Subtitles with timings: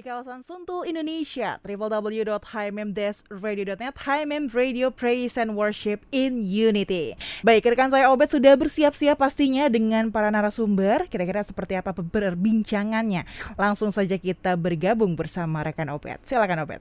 [0.00, 1.60] Dari kawasan Sentul, Indonesia.
[1.60, 7.12] www.hmmdesradio.net HMM Radio Praise and Worship in Unity.
[7.44, 11.04] Baik, rekan saya Obet sudah bersiap-siap pastinya dengan para narasumber.
[11.04, 13.28] Kira-kira seperti apa perbincangannya?
[13.60, 16.16] Langsung saja kita bergabung bersama rekan Obet.
[16.24, 16.80] Silakan Obet.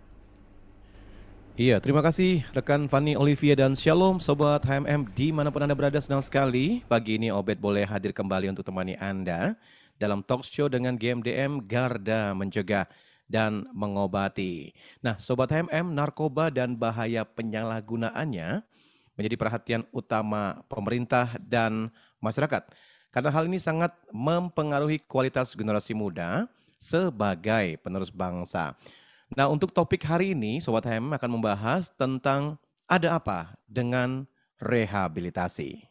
[1.59, 5.99] Iya, terima kasih rekan Fanny Olivia dan Shalom Sobat HMM di mana pun Anda berada
[5.99, 6.87] senang sekali.
[6.87, 9.59] Pagi ini Obet boleh hadir kembali untuk temani Anda
[9.99, 12.87] dalam talk show dengan GMDM Garda Mencegah
[13.29, 14.73] dan Mengobati.
[15.05, 18.65] Nah, Sobat HMM, narkoba dan bahaya penyalahgunaannya
[19.13, 22.65] menjadi perhatian utama pemerintah dan masyarakat.
[23.13, 26.49] Karena hal ini sangat mempengaruhi kualitas generasi muda
[26.81, 28.73] sebagai penerus bangsa.
[29.37, 32.57] Nah, untuk topik hari ini, Sobat HMM akan membahas tentang
[32.89, 34.25] ada apa dengan
[34.57, 35.85] rehabilitasi.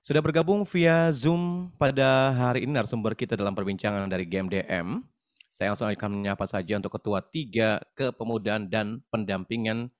[0.00, 5.04] Sudah bergabung via Zoom pada hari ini narasumber kita dalam perbincangan dari GMDM.
[5.50, 9.90] Saya langsung akan menyapa saja untuk Ketua Tiga Kepemudaan dan Pendampingan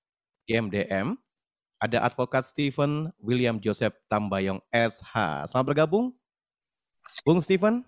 [0.46, 1.18] GMDM.
[1.82, 5.50] Ada Advokat Stephen William Joseph Tambayong SH.
[5.50, 6.14] Selamat bergabung,
[7.26, 7.82] Bung Stephen.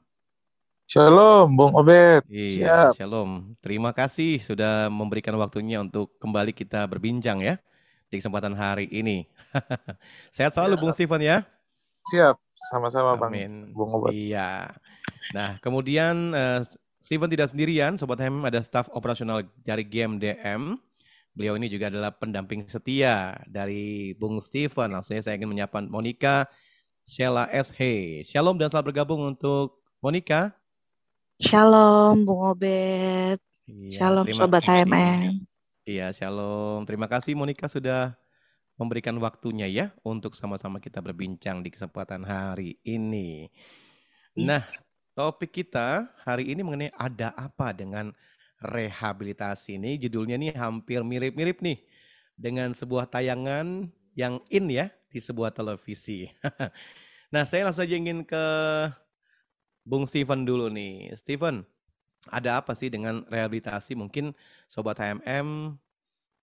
[0.91, 2.27] Shalom, Bung Obed.
[2.27, 2.99] Iya, Siap.
[2.99, 3.55] shalom.
[3.63, 7.62] Terima kasih sudah memberikan waktunya untuk kembali kita berbincang ya
[8.11, 9.31] di kesempatan hari ini.
[10.34, 10.83] Sehat selalu.
[10.83, 11.47] Bung Stephen ya.
[12.11, 12.34] Siap,
[12.75, 13.39] sama-sama Bang
[13.71, 14.11] Bung Obat.
[14.11, 14.75] Iya.
[15.33, 16.61] Nah, kemudian uh,
[17.03, 20.79] Steven tidak sendirian, Sobat HM ada staf operasional dari GMDM.
[21.35, 24.87] Beliau ini juga adalah pendamping setia dari Bung Steven.
[24.87, 26.47] Langsung saya ingin menyapa Monica
[27.03, 27.83] Sheila SH.
[28.31, 30.55] Shalom dan selamat bergabung untuk Monica.
[31.43, 33.43] Shalom Bung Obet.
[33.67, 35.43] Iya, shalom Sobat HMM.
[35.83, 36.87] Iya, shalom.
[36.87, 38.15] Terima kasih Monica sudah
[38.79, 43.51] memberikan waktunya ya untuk sama-sama kita berbincang di kesempatan hari ini.
[44.39, 44.47] Iya.
[44.47, 44.63] Nah,
[45.12, 48.12] topik kita hari ini mengenai ada apa dengan
[48.61, 50.00] rehabilitasi ini.
[50.00, 51.78] Judulnya nih hampir mirip-mirip nih
[52.37, 56.28] dengan sebuah tayangan yang in ya di sebuah televisi.
[57.34, 58.45] nah, saya langsung saja ingin ke
[59.84, 61.12] Bung Steven dulu nih.
[61.19, 61.67] Steven,
[62.31, 63.99] ada apa sih dengan rehabilitasi?
[63.99, 64.33] Mungkin
[64.71, 65.77] Sobat HMM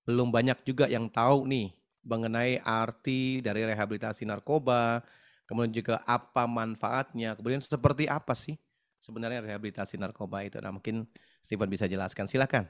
[0.05, 5.03] belum banyak juga yang tahu nih mengenai arti dari rehabilitasi narkoba,
[5.49, 8.53] kemudian juga apa manfaatnya, kemudian seperti apa sih
[9.01, 10.61] sebenarnya rehabilitasi narkoba itu.
[10.61, 11.09] Nah mungkin
[11.41, 12.69] Steven bisa jelaskan, silakan.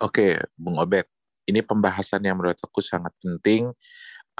[0.00, 1.04] Oke, Bung Obet,
[1.44, 3.68] ini pembahasan yang menurut aku sangat penting,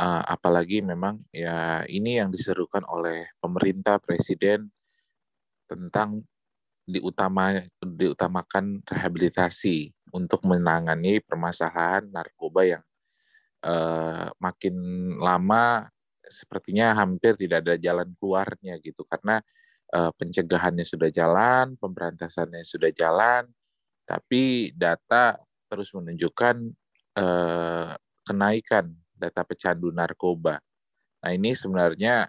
[0.01, 4.73] uh, apalagi memang ya ini yang diserukan oleh pemerintah, presiden
[5.69, 6.25] tentang
[6.87, 12.85] diutama diutamakan rehabilitasi untuk menangani permasalahan narkoba yang
[13.67, 14.77] uh, makin
[15.19, 15.91] lama
[16.27, 19.39] sepertinya hampir tidak ada jalan keluarnya gitu karena
[19.95, 23.47] uh, pencegahannya sudah jalan, pemberantasannya sudah jalan,
[24.03, 26.57] tapi data terus menunjukkan
[27.19, 27.95] uh,
[28.27, 30.59] kenaikan data pecandu narkoba.
[31.23, 32.27] Nah ini sebenarnya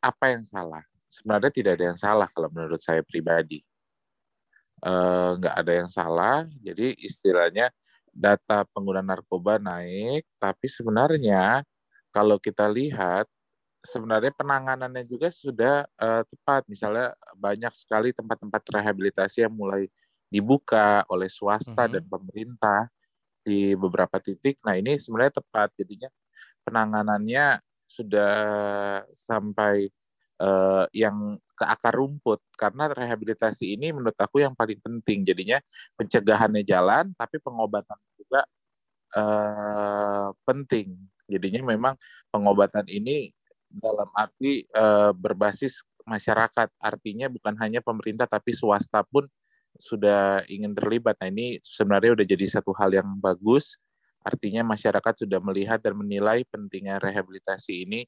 [0.00, 0.82] apa yang salah?
[1.04, 3.60] Sebenarnya tidak ada yang salah kalau menurut saya pribadi.
[5.36, 7.68] Nggak uh, ada yang salah, jadi istilahnya
[8.10, 11.62] data pengguna narkoba naik, tapi sebenarnya
[12.10, 13.26] kalau kita lihat
[13.80, 16.68] sebenarnya penanganannya juga sudah uh, tepat.
[16.68, 19.88] Misalnya banyak sekali tempat-tempat rehabilitasi yang mulai
[20.30, 21.94] dibuka oleh swasta mm -hmm.
[21.96, 22.80] dan pemerintah
[23.40, 24.60] di beberapa titik.
[24.62, 25.72] Nah ini sebenarnya tepat.
[25.80, 26.10] Jadinya
[26.62, 27.58] penanganannya
[27.90, 28.34] sudah
[29.10, 29.90] sampai
[30.38, 35.60] uh, yang ke akar rumput karena rehabilitasi ini menurut aku yang paling penting jadinya
[35.98, 38.46] pencegahannya jalan tapi pengobatan juga
[39.18, 40.96] uh, penting
[41.30, 41.94] jadinya memang
[42.34, 43.30] pengobatan ini
[43.70, 46.68] dalam arti uh, berbasis masyarakat.
[46.82, 49.30] Artinya bukan hanya pemerintah tapi swasta pun
[49.78, 51.14] sudah ingin terlibat.
[51.22, 53.78] Nah ini sebenarnya sudah jadi satu hal yang bagus.
[54.20, 58.04] Artinya masyarakat sudah melihat dan menilai pentingnya rehabilitasi ini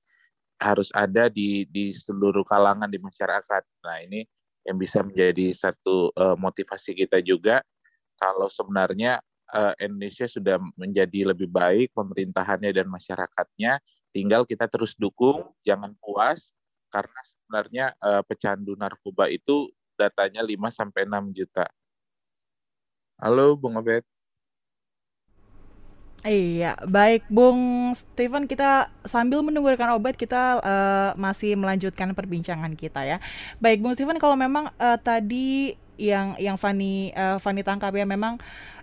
[0.61, 3.63] harus ada di di seluruh kalangan di masyarakat.
[3.83, 4.23] Nah, ini
[4.63, 7.65] yang bisa menjadi satu uh, motivasi kita juga.
[8.21, 9.19] Kalau sebenarnya
[9.53, 13.79] uh, Indonesia sudah menjadi lebih baik pemerintahannya dan masyarakatnya,
[14.11, 16.57] tinggal kita terus dukung, jangan puas
[16.93, 21.65] karena sebenarnya uh, pecandu narkoba itu datanya 5 sampai 6 juta.
[23.21, 24.05] Halo Bung Obed.
[26.23, 33.03] Iya, baik Bung Steven, kita sambil menunggu rekan obat kita uh, masih melanjutkan perbincangan kita
[33.03, 33.19] ya.
[33.59, 38.39] Baik Bung Steven, kalau memang uh, tadi yang yang Fani uh, Fani tangkap ya memang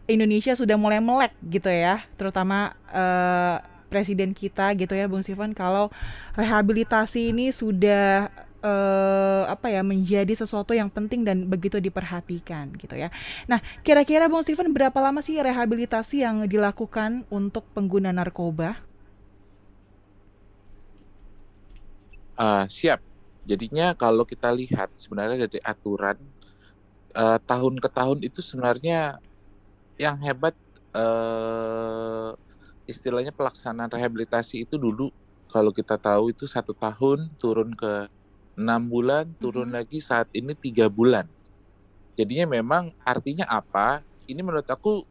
[0.09, 3.61] Indonesia sudah mulai melek gitu ya, terutama uh,
[3.93, 5.93] presiden kita gitu ya Bung Steven kalau
[6.33, 8.29] rehabilitasi ini sudah
[8.65, 13.13] uh, apa ya menjadi sesuatu yang penting dan begitu diperhatikan gitu ya.
[13.49, 18.81] Nah, kira-kira Bung Steven berapa lama sih rehabilitasi yang dilakukan untuk pengguna narkoba?
[22.39, 23.03] Uh, siap.
[23.43, 26.15] Jadinya kalau kita lihat sebenarnya dari aturan
[27.17, 29.17] uh, tahun ke tahun itu sebenarnya
[29.99, 30.55] yang hebat
[30.95, 32.33] uh,
[32.87, 35.11] istilahnya pelaksanaan rehabilitasi itu dulu
[35.51, 38.07] kalau kita tahu itu satu tahun turun ke
[38.57, 39.77] enam bulan turun mm -hmm.
[39.83, 41.27] lagi saat ini tiga bulan.
[42.15, 44.01] Jadinya memang artinya apa?
[44.25, 45.05] Ini menurut aku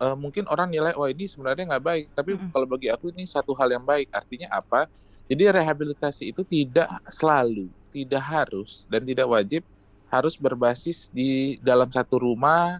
[0.00, 2.04] uh, mungkin orang nilai wah ini sebenarnya nggak baik.
[2.16, 2.50] Tapi mm -hmm.
[2.50, 4.08] kalau bagi aku ini satu hal yang baik.
[4.10, 4.88] Artinya apa?
[5.30, 9.62] Jadi rehabilitasi itu tidak selalu tidak harus dan tidak wajib
[10.10, 12.78] harus berbasis di dalam satu rumah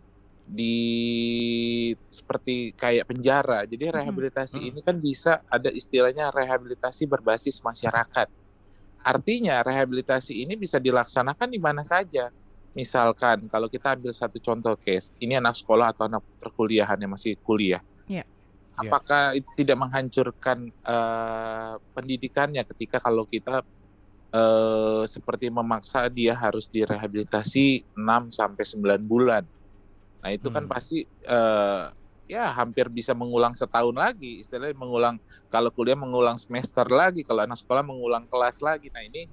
[0.50, 0.76] di
[2.11, 3.62] seperti kayak penjara.
[3.62, 4.69] Jadi rehabilitasi hmm.
[4.75, 8.26] ini kan bisa ada istilahnya rehabilitasi berbasis masyarakat.
[9.00, 12.29] Artinya rehabilitasi ini bisa dilaksanakan di mana saja.
[12.75, 17.38] Misalkan kalau kita ambil satu contoh case, ini anak sekolah atau anak perkuliahan yang masih
[17.41, 17.82] kuliah.
[18.11, 18.26] Yeah.
[18.75, 19.38] Apakah yeah.
[19.43, 23.62] itu tidak menghancurkan uh, pendidikannya ketika kalau kita
[24.35, 29.44] uh, seperti memaksa dia harus direhabilitasi 6 sampai 9 bulan.
[30.20, 30.72] Nah, itu kan hmm.
[30.72, 31.88] pasti uh,
[32.31, 34.46] ya hampir bisa mengulang setahun lagi.
[34.46, 35.19] Istilahnya mengulang
[35.50, 38.87] kalau kuliah mengulang semester lagi kalau anak sekolah mengulang kelas lagi.
[38.94, 39.26] Nah ini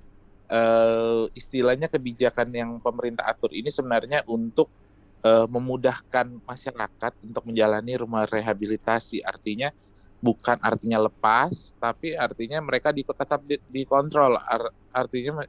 [0.50, 4.74] uh, istilahnya kebijakan yang pemerintah atur ini sebenarnya untuk
[5.22, 9.22] uh, memudahkan masyarakat untuk menjalani rumah rehabilitasi.
[9.22, 9.69] Artinya
[10.18, 14.42] bukan artinya lepas tapi artinya mereka di, tetap di, dikontrol.
[14.42, 15.45] Ar, artinya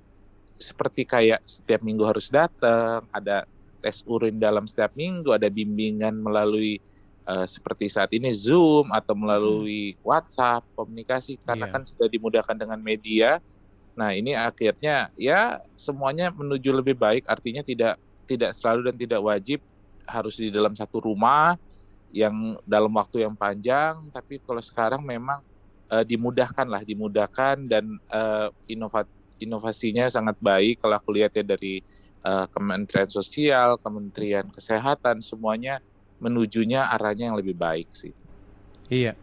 [0.61, 6.82] seperti kayak setiap minggu harus datang ada tes urin dalam setiap minggu ada bimbingan melalui
[7.28, 10.02] uh, seperti saat ini Zoom atau melalui hmm.
[10.02, 11.75] WhatsApp komunikasi karena yeah.
[11.75, 13.38] kan sudah dimudahkan dengan media.
[13.98, 17.98] Nah, ini akhirnya ya semuanya menuju lebih baik artinya tidak
[18.30, 19.58] tidak selalu dan tidak wajib
[20.06, 21.58] harus di dalam satu rumah
[22.08, 25.44] yang dalam waktu yang panjang, tapi kalau sekarang memang
[25.92, 29.04] uh, dimudahkan lah, dimudahkan dan uh, inovat
[29.38, 31.84] inovasinya sangat baik kalau aku lihat ya dari
[32.25, 35.82] uh, Kementerian Sosial, Kementerian Kesehatan semuanya
[36.19, 38.15] menujunya arahnya yang lebih baik sih.
[38.91, 39.15] Iya.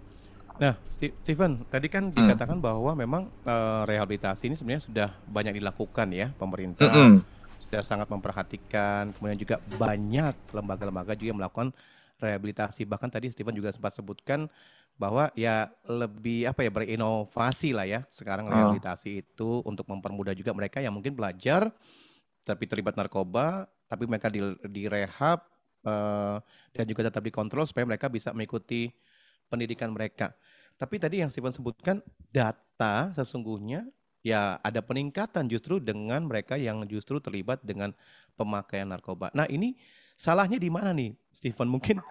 [0.55, 2.15] Nah, Steven, tadi kan hmm.
[2.15, 6.87] dikatakan bahwa memang uh, rehabilitasi ini sebenarnya sudah banyak dilakukan ya pemerintah.
[6.87, 7.19] Mm -hmm.
[7.67, 11.75] Sudah sangat memperhatikan, kemudian juga banyak lembaga-lembaga juga melakukan
[12.23, 12.87] rehabilitasi.
[12.87, 14.47] Bahkan tadi Steven juga sempat sebutkan
[14.95, 18.51] bahwa ya lebih apa ya berinovasi lah ya sekarang oh.
[18.51, 19.21] rehabilitasi oh.
[19.21, 21.67] itu untuk mempermudah juga mereka yang mungkin belajar
[22.45, 25.41] tapi terlibat narkoba, tapi mereka di, direhab
[25.81, 26.37] uh,
[26.71, 28.93] dan juga tetap dikontrol supaya mereka bisa mengikuti
[29.49, 30.37] pendidikan mereka.
[30.77, 33.87] Tapi tadi yang Steven sebutkan data sesungguhnya
[34.25, 37.95] ya ada peningkatan justru dengan mereka yang justru terlibat dengan
[38.35, 39.31] pemakaian narkoba.
[39.31, 39.77] Nah ini
[40.19, 41.69] salahnya di mana nih Steven?
[41.69, 42.01] Mungkin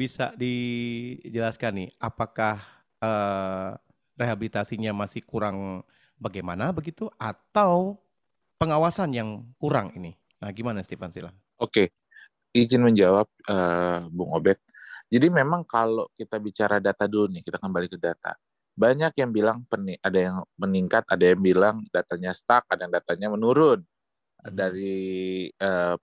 [0.00, 2.60] bisa dijelaskan nih apakah
[3.00, 3.78] uh,
[4.16, 5.86] rehabilitasinya masih kurang
[6.20, 7.96] bagaimana begitu atau
[8.62, 10.14] pengawasan yang kurang ini?
[10.38, 11.34] Nah gimana Steven Sila?
[11.58, 11.90] Oke,
[12.54, 14.62] izin menjawab uh, Bung Obed.
[15.10, 18.38] Jadi memang kalau kita bicara data dulu nih, kita kembali ke data.
[18.72, 19.66] Banyak yang bilang
[20.00, 24.54] ada yang meningkat, ada yang bilang datanya stuck, ada yang datanya menurun hmm.
[24.54, 25.98] dari uh,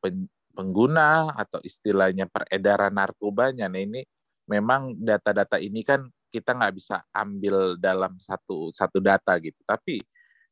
[0.54, 3.72] pengguna atau istilahnya peredaran narkobanya.
[3.72, 4.04] Nah ini
[4.46, 9.58] memang data-data ini kan kita nggak bisa ambil dalam satu satu data gitu.
[9.66, 9.98] Tapi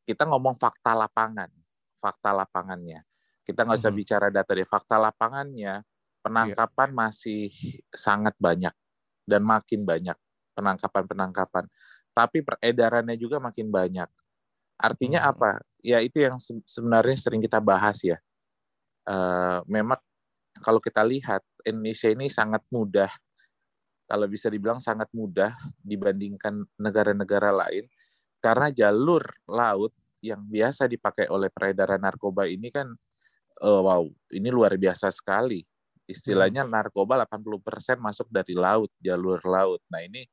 [0.07, 1.51] kita ngomong fakta lapangan,
[1.97, 3.03] fakta lapangannya.
[3.43, 4.01] Kita nggak usah hmm.
[4.01, 5.81] bicara data deh, fakta lapangannya
[6.21, 6.97] penangkapan yeah.
[6.97, 7.43] masih
[7.93, 8.73] sangat banyak
[9.23, 10.17] dan makin banyak
[10.57, 11.69] penangkapan-penangkapan.
[12.11, 14.09] Tapi peredarannya juga makin banyak.
[14.77, 15.31] Artinya hmm.
[15.31, 15.49] apa?
[15.79, 16.35] Ya itu yang
[16.65, 18.17] sebenarnya sering kita bahas ya.
[19.07, 20.01] Uh, memang
[20.59, 23.07] kalau kita lihat Indonesia ini sangat mudah,
[24.09, 27.87] kalau bisa dibilang sangat mudah dibandingkan negara-negara lain,
[28.41, 29.93] karena jalur laut
[30.23, 32.89] yang biasa dipakai oleh peredaran narkoba ini kan,
[33.61, 35.61] uh, wow, ini luar biasa sekali
[36.07, 36.71] istilahnya hmm.
[36.71, 39.83] narkoba 80% masuk dari laut, jalur laut.
[39.91, 40.23] Nah, ini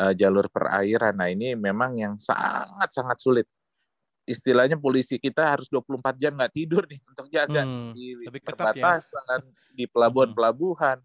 [0.00, 1.20] uh, jalur perairan.
[1.20, 3.48] Nah, ini memang yang sangat-sangat sulit.
[4.28, 8.30] istilahnya polisi kita harus 24 jam nggak tidur nih untuk jaga hmm, di ya.
[8.30, 9.74] perbatasan, ya.
[9.74, 11.02] di pelabuhan-pelabuhan.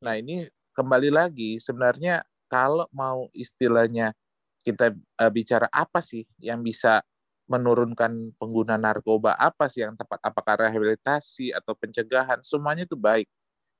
[0.00, 4.16] Nah ini kembali lagi sebenarnya kalau mau istilahnya
[4.64, 7.04] kita uh, bicara apa sih yang bisa
[7.44, 13.28] menurunkan pengguna narkoba apa sih yang tepat apakah rehabilitasi atau pencegahan semuanya itu baik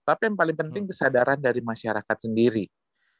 [0.04, 0.92] tapi yang paling penting hmm.
[0.92, 2.68] kesadaran dari masyarakat sendiri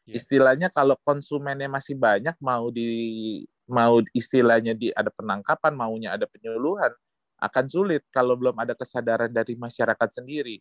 [0.04, 0.20] yeah.
[0.20, 6.92] istilahnya kalau konsumennya masih banyak mau di mau istilahnya di ada penangkapan maunya ada penyuluhan
[7.40, 10.60] akan sulit kalau belum ada kesadaran dari masyarakat sendiri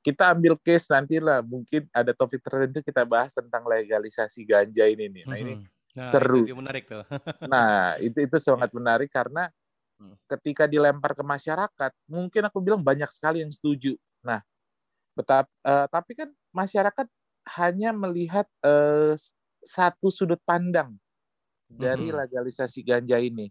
[0.00, 5.24] kita ambil case nantilah mungkin ada topik tertentu kita bahas tentang legalisasi ganja ini nih
[5.28, 5.77] nah ini hmm.
[5.96, 6.44] Nah, seru.
[6.44, 7.04] Itu menarik tuh.
[7.52, 9.48] nah, itu itu sangat menarik karena
[10.00, 10.14] hmm.
[10.36, 13.96] ketika dilempar ke masyarakat, mungkin aku bilang banyak sekali yang setuju.
[14.20, 14.44] Nah,
[15.16, 17.06] betap, uh, tapi kan masyarakat
[17.56, 19.16] hanya melihat uh,
[19.64, 20.94] satu sudut pandang
[21.68, 22.16] dari hmm.
[22.24, 23.48] legalisasi ganja ini,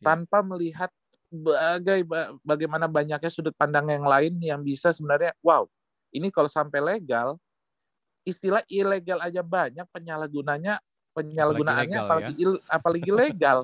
[0.00, 0.12] ya.
[0.12, 0.92] tanpa melihat
[1.30, 2.02] bagai
[2.42, 5.64] bagaimana banyaknya sudut pandang yang lain yang bisa sebenarnya, wow,
[6.10, 7.38] ini kalau sampai legal,
[8.26, 10.82] istilah ilegal aja banyak penyalahgunanya
[11.26, 12.72] penyalahgunaannya apalagi, legal, ya?
[12.72, 13.58] apalagi legal.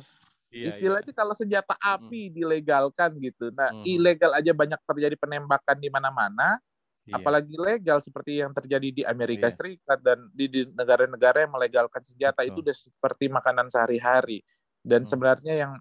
[0.53, 1.19] iya, Istilahnya iya.
[1.19, 2.35] kalau senjata api hmm.
[2.37, 3.51] dilegalkan gitu.
[3.53, 3.85] Nah, hmm.
[3.85, 6.61] ilegal aja banyak terjadi penembakan di mana-mana.
[7.07, 7.23] Iya.
[7.23, 9.55] Apalagi legal seperti yang terjadi di Amerika iya.
[9.55, 12.51] Serikat dan di negara-negara yang melegalkan senjata Betul.
[12.51, 14.43] itu udah seperti makanan sehari-hari.
[14.83, 15.11] Dan hmm.
[15.11, 15.73] sebenarnya yang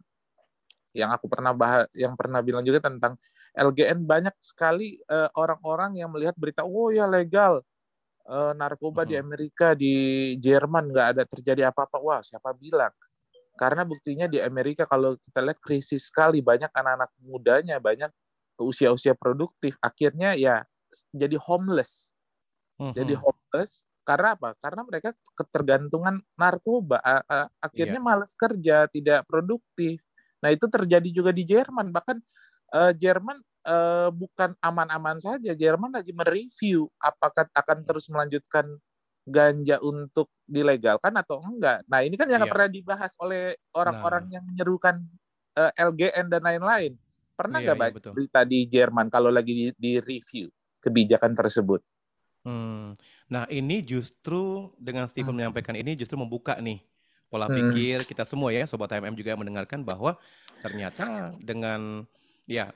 [0.96, 3.20] yang aku pernah bahas, yang pernah bilang juga tentang
[3.51, 7.60] LGN banyak sekali uh, orang-orang yang melihat berita, oh ya legal,
[8.29, 11.98] uh, narkoba di Amerika, di Jerman nggak ada terjadi apa-apa.
[12.01, 12.91] Wah, siapa bilang?
[13.55, 18.12] Karena buktinya di Amerika kalau kita lihat krisis sekali, banyak anak-anak mudanya, banyak
[18.60, 20.63] usia-usia produktif, akhirnya ya
[21.15, 22.12] jadi homeless.
[22.75, 24.53] Jadi homeless karena apa?
[24.60, 27.00] Karena mereka ketergantungan narkoba,
[27.63, 28.05] akhirnya yeah.
[28.05, 30.03] malas kerja, tidak produktif.
[30.44, 32.20] Nah itu terjadi juga di Jerman, bahkan
[32.75, 35.51] uh, Jerman uh, bukan aman-aman saja.
[35.57, 38.77] Jerman lagi mereview apakah akan terus melanjutkan
[39.25, 41.81] ganja untuk dilegalkan atau enggak.
[41.89, 42.50] Nah ini kan yang iya.
[42.50, 44.34] pernah dibahas oleh orang-orang nah.
[44.38, 44.95] yang menyerukan
[45.57, 46.93] eh, LGN dan lain-lain.
[47.36, 50.48] Pernah iya, nggak iya, baca berita di Jerman kalau lagi di, di review
[50.79, 51.81] kebijakan tersebut?
[52.45, 52.93] Hmm.
[53.25, 55.50] Nah ini justru dengan Stephen hmm.
[55.50, 56.86] menyampaikan ini justru membuka nih
[57.25, 57.57] pola hmm.
[57.57, 60.15] pikir kita semua ya sobat HMM juga yang mendengarkan bahwa
[60.62, 62.05] ternyata dengan
[62.45, 62.69] ya.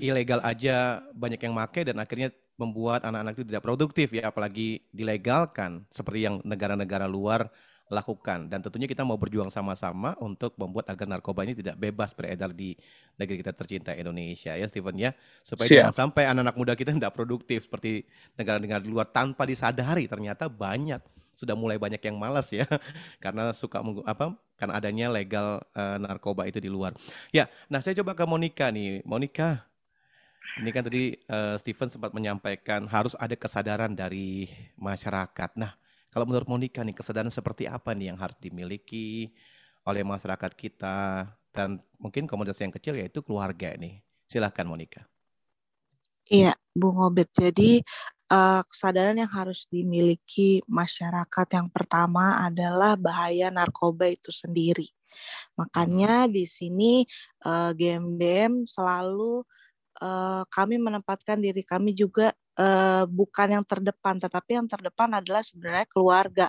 [0.00, 5.88] Ilegal aja banyak yang make dan akhirnya membuat anak-anak itu tidak produktif ya apalagi dilegalkan
[5.88, 7.48] seperti yang negara-negara luar
[7.92, 8.48] lakukan.
[8.48, 12.72] Dan tentunya kita mau berjuang sama-sama untuk membuat agar narkoba ini tidak bebas beredar di
[13.20, 15.10] negeri kita tercinta Indonesia ya Steven ya.
[15.44, 15.78] Supaya Siap.
[15.84, 18.08] jangan sampai anak-anak muda kita tidak produktif seperti
[18.40, 21.04] negara-negara luar tanpa disadari ternyata banyak
[21.42, 22.64] sudah mulai banyak yang malas ya
[23.24, 26.94] karena suka apa karena adanya legal uh, narkoba itu di luar.
[27.34, 29.02] Ya, nah saya coba ke Monica nih.
[29.02, 29.66] Monica,
[30.62, 34.46] ini kan tadi uh, Steven sempat menyampaikan harus ada kesadaran dari
[34.78, 35.58] masyarakat.
[35.58, 35.74] Nah,
[36.14, 39.34] kalau menurut Monica nih kesadaran seperti apa nih yang harus dimiliki
[39.82, 43.98] oleh masyarakat kita dan mungkin komunitas yang kecil yaitu keluarga nih.
[44.30, 45.02] Silahkan Monica.
[46.30, 47.28] Iya, Bung Obet.
[47.34, 47.82] Jadi
[48.32, 54.88] uh, kesadaran yang harus dimiliki masyarakat yang pertama adalah bahaya narkoba itu sendiri.
[55.60, 57.04] Makanya di sini
[57.44, 59.44] uh, eh, GMDM selalu
[60.00, 65.86] uh, kami menempatkan diri kami juga uh, bukan yang terdepan, tetapi yang terdepan adalah sebenarnya
[65.92, 66.48] keluarga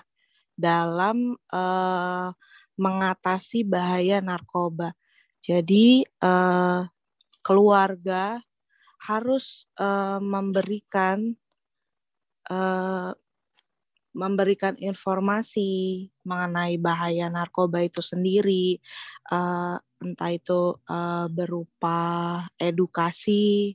[0.56, 2.32] dalam uh,
[2.80, 4.96] mengatasi bahaya narkoba.
[5.44, 6.88] Jadi uh,
[7.44, 8.40] keluarga
[9.04, 11.36] harus uh, memberikan
[12.50, 13.12] uh,
[14.14, 18.78] memberikan informasi mengenai bahaya narkoba itu sendiri,
[19.34, 21.98] uh, entah itu uh, berupa
[22.56, 23.74] edukasi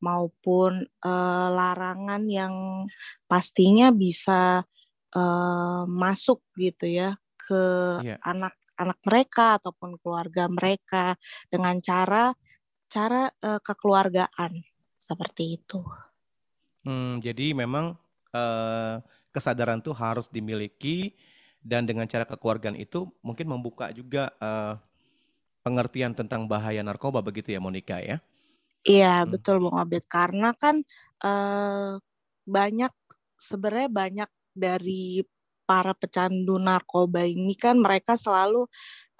[0.00, 2.86] maupun uh, larangan yang
[3.26, 4.64] pastinya bisa
[5.12, 7.62] uh, masuk gitu ya ke
[8.06, 8.16] yeah.
[8.24, 11.18] anak-anak mereka ataupun keluarga mereka
[11.50, 12.32] dengan cara
[12.90, 14.62] cara uh, kekeluargaan
[14.96, 15.82] seperti itu.
[16.80, 17.98] Hmm, jadi memang
[18.34, 21.14] uh, kesadaran tuh harus dimiliki
[21.60, 24.80] dan dengan cara kekeluargaan itu mungkin membuka juga uh,
[25.60, 28.18] pengertian tentang bahaya narkoba begitu ya Monica ya?
[28.80, 29.30] Iya hmm.
[29.36, 30.80] betul Bung Obed karena kan
[31.20, 32.00] uh,
[32.48, 32.92] banyak
[33.36, 35.20] sebenarnya banyak dari
[35.68, 38.66] para pecandu narkoba ini kan mereka selalu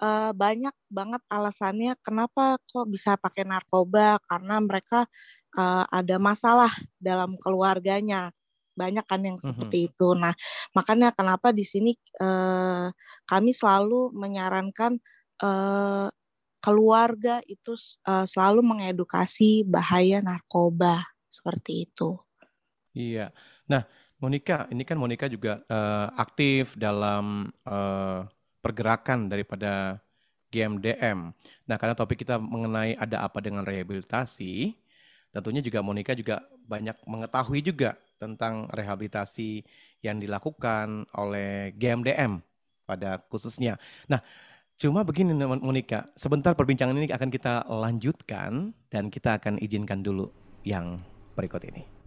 [0.03, 5.07] uh, banyak banget alasannya kenapa kok bisa pakai narkoba karena mereka
[5.55, 8.35] uh, ada masalah dalam keluarganya
[8.75, 9.95] banyak kan yang seperti mm-hmm.
[9.95, 10.07] itu.
[10.15, 10.33] Nah,
[10.71, 12.89] makanya kenapa di sini uh,
[13.27, 14.99] kami selalu menyarankan
[15.43, 16.07] uh,
[16.61, 17.73] keluarga itu
[18.05, 22.15] uh, selalu mengedukasi bahaya narkoba seperti itu.
[22.93, 23.33] Iya.
[23.65, 23.87] Nah,
[24.21, 28.29] Monica, ini kan Monica juga uh, aktif dalam uh,
[28.61, 29.97] pergerakan daripada
[30.53, 31.33] GMDM.
[31.65, 34.75] Nah, karena topik kita mengenai ada apa dengan rehabilitasi,
[35.33, 39.65] tentunya juga Monica juga banyak mengetahui juga tentang rehabilitasi
[40.05, 42.37] yang dilakukan oleh GMDM
[42.85, 43.81] pada khususnya.
[44.05, 44.21] Nah,
[44.77, 50.29] cuma begini Monica, sebentar perbincangan ini akan kita lanjutkan dan kita akan izinkan dulu
[50.61, 51.01] yang
[51.33, 52.00] berikut ini.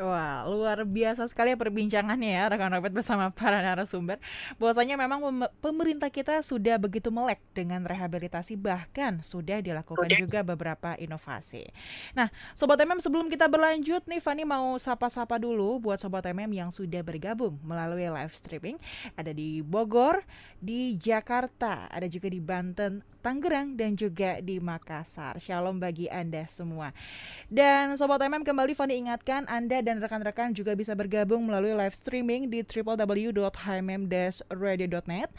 [0.00, 4.16] Wah, luar biasa sekali ya perbincangannya ya rekan Robert bersama para narasumber.
[4.56, 5.20] Bahwasanya memang
[5.60, 11.68] pemerintah kita sudah begitu melek dengan rehabilitasi bahkan sudah dilakukan juga beberapa inovasi.
[12.16, 16.70] Nah, sobat MM sebelum kita berlanjut nih Fani mau sapa-sapa dulu buat sobat MM yang
[16.72, 18.80] sudah bergabung melalui live streaming
[19.20, 20.24] ada di Bogor,
[20.56, 25.36] di Jakarta, ada juga di Banten, Tangerang dan juga di Makassar.
[25.36, 26.96] Shalom bagi Anda semua.
[27.52, 32.46] Dan Sobat MM kembali Fani ingatkan Anda dan rekan-rekan juga bisa bergabung melalui live streaming
[32.46, 35.30] di www.hmm-radio.net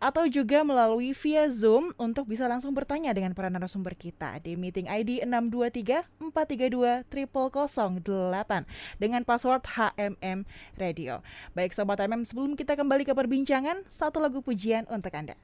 [0.00, 4.88] atau juga melalui via Zoom untuk bisa langsung bertanya dengan para narasumber kita di meeting
[4.88, 8.64] ID 623 432 0008
[8.96, 10.48] dengan password HMM
[10.80, 11.20] Radio.
[11.52, 15.36] Baik Sobat MM sebelum kita kembali ke perbincangan, satu lagu pujian untuk Anda.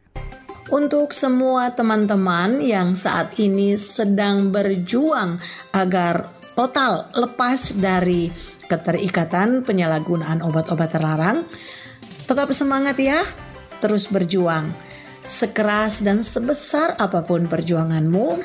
[0.73, 5.37] Untuk semua teman-teman yang saat ini sedang berjuang
[5.77, 8.33] agar total lepas dari
[8.67, 11.45] keterikatan penyalahgunaan obat-obat terlarang,
[12.25, 13.21] tetap semangat ya,
[13.81, 14.73] terus berjuang.
[15.25, 18.45] Sekeras dan sebesar apa pun perjuanganmu,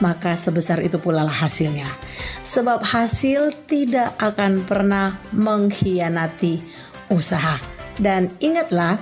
[0.00, 1.88] maka sebesar itu pula lah hasilnya.
[2.40, 6.64] Sebab hasil tidak akan pernah mengkhianati
[7.12, 7.60] usaha.
[7.98, 8.96] Dan ingatlah,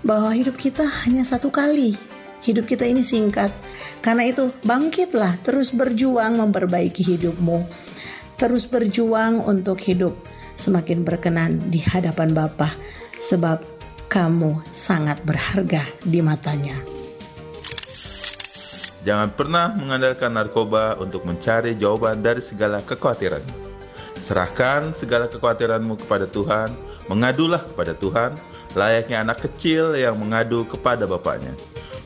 [0.00, 1.96] bahwa hidup kita hanya satu kali.
[2.40, 3.52] Hidup kita ini singkat.
[4.00, 7.68] Karena itu, bangkitlah, terus berjuang memperbaiki hidupmu.
[8.40, 10.16] Terus berjuang untuk hidup
[10.56, 12.72] semakin berkenan di hadapan Bapa,
[13.20, 13.60] sebab
[14.08, 16.80] kamu sangat berharga di matanya.
[19.04, 23.44] Jangan pernah mengandalkan narkoba untuk mencari jawaban dari segala kekhawatiran.
[24.24, 26.72] Serahkan segala kekhawatiranmu kepada Tuhan,
[27.12, 28.40] mengadulah kepada Tuhan,
[28.72, 31.52] layaknya anak kecil yang mengadu kepada bapaknya.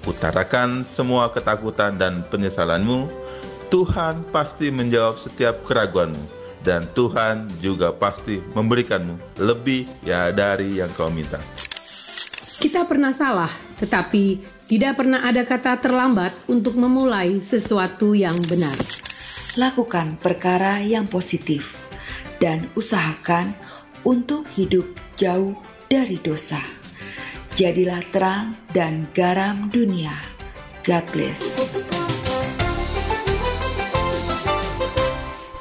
[0.03, 3.07] Utarakan semua ketakutan dan penyesalanmu,
[3.75, 6.23] Tuhan pasti menjawab setiap keraguanmu,
[6.63, 11.43] dan Tuhan juga pasti memberikanmu lebih ya dari yang kau minta.
[12.63, 13.51] Kita pernah salah,
[13.83, 14.39] tetapi
[14.71, 18.79] tidak pernah ada kata terlambat untuk memulai sesuatu yang benar.
[19.59, 21.75] Lakukan perkara yang positif
[22.39, 23.59] dan usahakan
[24.07, 24.87] untuk hidup
[25.19, 25.59] jauh
[25.91, 26.63] dari dosa.
[27.59, 30.15] Jadilah terang dan garam dunia.
[30.87, 31.59] God bless.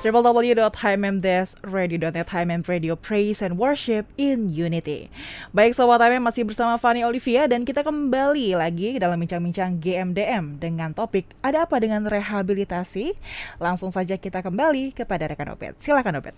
[0.03, 5.07] www.himmemdesradio.net HMM Radio Praise and Worship in Unity.
[5.55, 10.91] Baik Sobat HMM masih bersama Fanny Olivia dan kita kembali lagi dalam bincang-bincang GMDM dengan
[10.91, 13.15] topik ada apa dengan rehabilitasi?
[13.63, 15.79] Langsung saja kita kembali kepada rekan Obet.
[15.79, 16.35] Silakan Obet.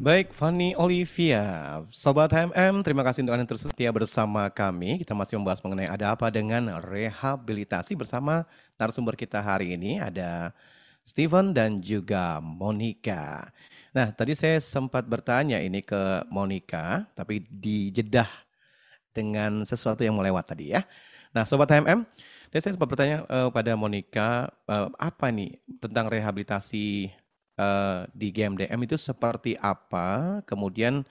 [0.00, 4.96] Baik, Fanny Olivia, Sobat HMM, terima kasih untuk Anda terus setia bersama kami.
[5.02, 8.48] Kita masih membahas mengenai ada apa dengan rehabilitasi bersama
[8.80, 10.00] narasumber kita hari ini.
[10.00, 10.56] Ada
[11.10, 13.50] Steven dan juga Monica.
[13.90, 18.30] Nah, tadi saya sempat bertanya ini ke Monica, tapi dijedah
[19.10, 20.86] dengan sesuatu yang melewat tadi ya.
[21.34, 22.06] Nah, Sobat HMM,
[22.54, 27.10] tadi saya sempat bertanya uh, pada Monica, uh, apa nih tentang rehabilitasi
[27.58, 30.38] uh, di GMDM itu seperti apa?
[30.46, 31.02] Kemudian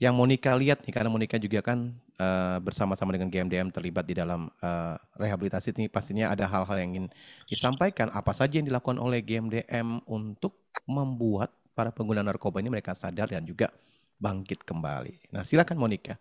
[0.00, 4.52] yang Monica lihat nih karena Monica juga kan uh, bersama-sama dengan GMDM terlibat di dalam
[4.60, 7.06] uh, rehabilitasi ini pastinya ada hal-hal yang ingin
[7.48, 13.32] disampaikan apa saja yang dilakukan oleh GMDM untuk membuat para pengguna narkoba ini mereka sadar
[13.32, 13.72] dan juga
[14.20, 15.32] bangkit kembali.
[15.32, 16.20] Nah, silakan Monica.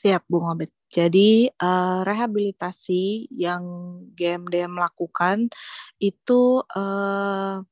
[0.00, 0.72] Siap, Bung Obet.
[0.90, 3.62] Jadi uh, rehabilitasi yang
[4.16, 5.52] GMDM lakukan
[6.00, 7.62] itu uh,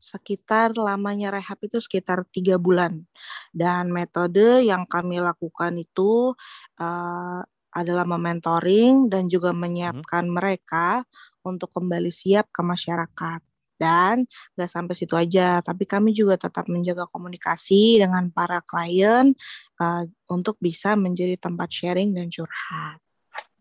[0.00, 3.04] sekitar lamanya rehab itu sekitar tiga bulan
[3.52, 6.32] dan metode yang kami lakukan itu
[6.80, 9.60] uh, adalah mementoring dan juga hmm.
[9.60, 10.34] menyiapkan hmm.
[10.34, 11.04] mereka
[11.44, 13.40] untuk kembali siap ke masyarakat
[13.80, 19.32] dan nggak sampai situ aja tapi kami juga tetap menjaga komunikasi dengan para klien
[19.80, 23.00] uh, untuk bisa menjadi tempat sharing dan curhat.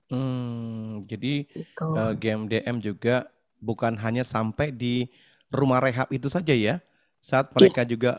[0.09, 1.85] Hmm, jadi gitu.
[1.93, 3.29] uh, GMDM juga
[3.61, 5.07] bukan hanya sampai di
[5.49, 6.81] rumah rehab itu saja ya.
[7.19, 7.53] Saat iya.
[7.57, 7.89] mereka yeah.
[7.89, 8.11] juga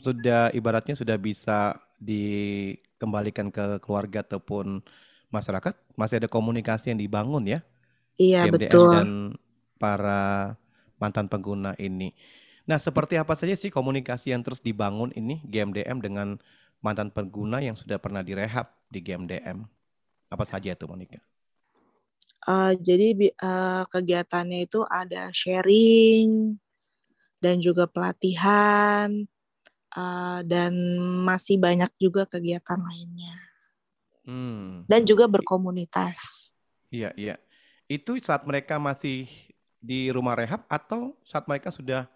[0.00, 4.84] sudah ibaratnya sudah bisa dikembalikan ke keluarga ataupun
[5.32, 7.60] masyarakat, masih ada komunikasi yang dibangun ya
[8.16, 8.92] Iya, betul.
[8.92, 9.08] dan
[9.76, 10.56] para
[10.96, 12.16] mantan pengguna ini.
[12.64, 16.28] Nah, seperti apa saja sih komunikasi yang terus dibangun ini GMDM dengan
[16.80, 19.62] mantan pengguna yang sudah pernah direhab di GMDM?
[20.32, 21.20] Apa saja itu, Monica?
[22.46, 26.56] Uh, jadi uh, kegiatannya itu ada sharing
[27.46, 29.06] dan juga pelatihan
[29.94, 30.74] uh, dan
[31.22, 33.38] masih banyak juga kegiatan lainnya.
[34.26, 34.82] Hmm.
[34.90, 36.50] Dan juga berkomunitas.
[36.90, 37.38] Iya, iya.
[37.86, 39.30] Itu saat mereka masih
[39.78, 42.10] di rumah rehab atau saat mereka sudah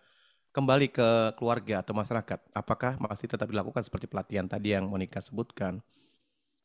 [0.51, 2.43] kembali ke keluarga atau masyarakat?
[2.51, 5.79] Apakah masih tetap dilakukan seperti pelatihan tadi yang Monica sebutkan?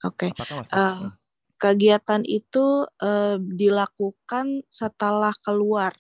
[0.01, 0.29] Oke.
[0.29, 0.29] Okay.
[0.33, 0.73] Apakah masih?
[0.73, 1.13] Uh,
[1.61, 5.93] kegiatan itu uh, dilakukan setelah keluar,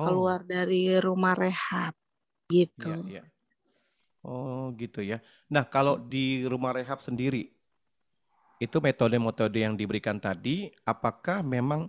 [0.00, 0.06] oh.
[0.08, 1.92] keluar dari rumah rehab,
[2.48, 3.04] gitu.
[3.04, 3.24] Iya, iya.
[4.24, 5.20] Oh, gitu ya.
[5.48, 7.52] Nah, kalau di rumah rehab sendiri,
[8.60, 11.88] itu metode-metode yang diberikan tadi, apakah memang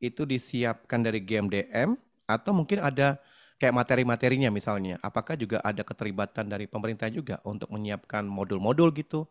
[0.00, 1.92] itu disiapkan dari GMDM
[2.24, 3.20] atau mungkin ada
[3.60, 4.96] kayak materi-materinya misalnya?
[5.04, 9.28] Apakah juga ada keterlibatan dari pemerintah juga untuk menyiapkan modul-modul gitu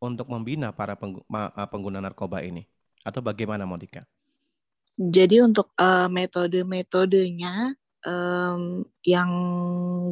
[0.00, 0.96] untuk membina para
[1.68, 2.64] pengguna narkoba ini?
[3.04, 4.00] Atau bagaimana Monika?
[4.94, 7.74] Jadi untuk uh, metode-metodenya
[8.06, 9.30] um, yang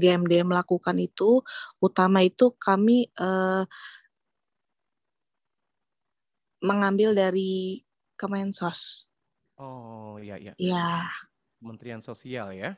[0.03, 1.45] GMDM lakukan itu
[1.79, 3.63] utama itu kami uh,
[6.63, 7.83] mengambil dari
[8.19, 9.07] Kemensos.
[9.59, 10.53] Oh iya iya.
[10.59, 11.11] Iya.
[11.63, 12.75] Kementerian Sosial ya.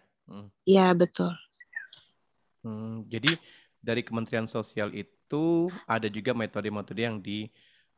[0.69, 0.99] Iya hmm.
[1.01, 1.33] betul.
[2.65, 3.37] Hmm, jadi
[3.85, 7.21] dari Kementerian Sosial itu ada juga metode-metode yang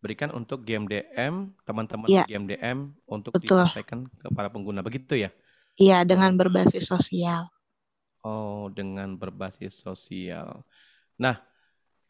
[0.07, 2.23] diberikan untuk GMDM, teman-teman ya.
[2.31, 3.59] GMDM untuk betul.
[3.59, 5.35] disampaikan ke para pengguna, begitu ya?
[5.75, 7.51] Iya, dengan berbasis sosial.
[8.23, 10.63] Oh, dengan berbasis sosial.
[11.19, 11.43] Nah,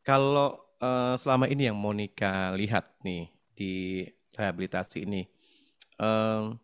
[0.04, 4.04] kalau uh, selama ini yang Monica lihat nih, di
[4.37, 5.24] rehabilitasi ini.
[5.96, 6.61] Um,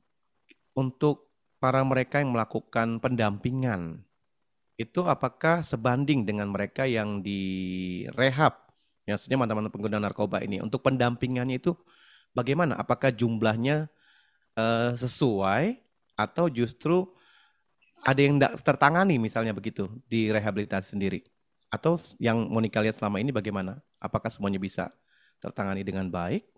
[0.77, 4.05] untuk para mereka yang melakukan pendampingan,
[4.77, 8.62] itu apakah sebanding dengan mereka yang direhab?
[9.07, 10.63] Maksudnya teman-teman pengguna narkoba ini.
[10.63, 11.75] Untuk pendampingannya itu
[12.33, 12.79] bagaimana?
[12.79, 13.91] Apakah jumlahnya
[14.55, 15.83] uh, sesuai
[16.15, 17.11] atau justru
[18.03, 21.27] ada yang tidak tertangani misalnya begitu di rehabilitasi sendiri?
[21.73, 23.83] Atau yang Monica lihat selama ini bagaimana?
[23.99, 24.93] Apakah semuanya bisa
[25.43, 26.53] tertangani dengan baik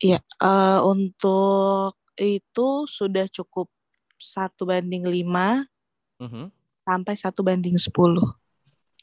[0.00, 3.68] Iya, uh, untuk itu sudah cukup
[4.16, 5.68] satu banding lima
[6.16, 6.46] uh -huh.
[6.88, 8.39] sampai satu banding sepuluh.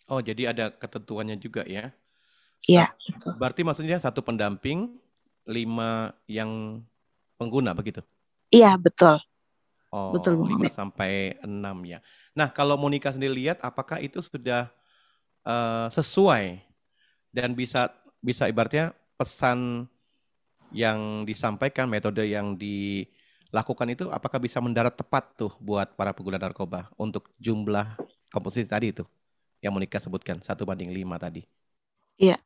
[0.07, 1.91] Oh, jadi ada ketentuannya juga ya?
[2.63, 2.95] Iya.
[3.35, 4.95] Berarti maksudnya satu pendamping,
[5.43, 6.81] lima yang
[7.35, 7.99] pengguna begitu?
[8.51, 9.19] Iya, betul.
[9.91, 12.03] Oh, betul lima sampai enam ya.
[12.35, 14.67] Nah, kalau Monica sendiri lihat, apakah itu sudah
[15.47, 16.59] uh, sesuai
[17.31, 19.87] dan bisa bisa ibaratnya pesan
[20.75, 26.91] yang disampaikan, metode yang dilakukan itu apakah bisa mendarat tepat tuh buat para pengguna narkoba
[26.99, 27.95] untuk jumlah
[28.27, 29.07] komposisi tadi itu
[29.61, 31.45] yang Monika sebutkan satu banding lima tadi?
[32.17, 32.37] Iya,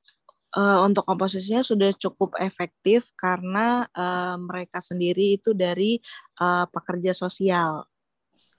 [0.55, 5.99] uh, untuk komposisinya sudah cukup efektif karena uh, mereka sendiri itu dari
[6.39, 7.87] uh, pekerja sosial.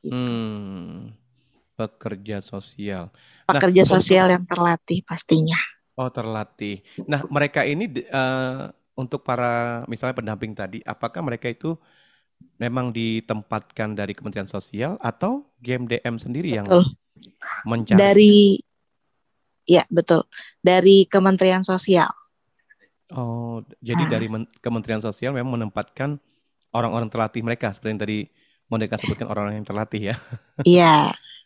[0.00, 0.14] Gitu.
[0.14, 1.12] Hmm,
[1.76, 3.10] pekerja sosial.
[3.12, 4.34] Nah, pekerja nah, sosial untuk...
[4.34, 5.60] yang terlatih pastinya.
[5.92, 6.80] Oh terlatih.
[7.04, 11.76] Nah mereka ini uh, untuk para misalnya pendamping tadi, apakah mereka itu
[12.58, 16.66] memang ditempatkan dari Kementerian Sosial atau GMDM sendiri yang
[17.68, 17.98] mencari?
[17.98, 18.36] Dari
[19.66, 20.26] ya betul
[20.60, 22.10] dari Kementerian Sosial.
[23.12, 24.10] Oh, jadi ah.
[24.18, 24.26] dari
[24.64, 26.16] Kementerian Sosial memang menempatkan
[26.72, 28.18] orang-orang terlatih mereka seperti yang tadi
[28.72, 30.16] Monika sebutkan orang-orang yang terlatih ya.
[30.64, 30.96] Iya,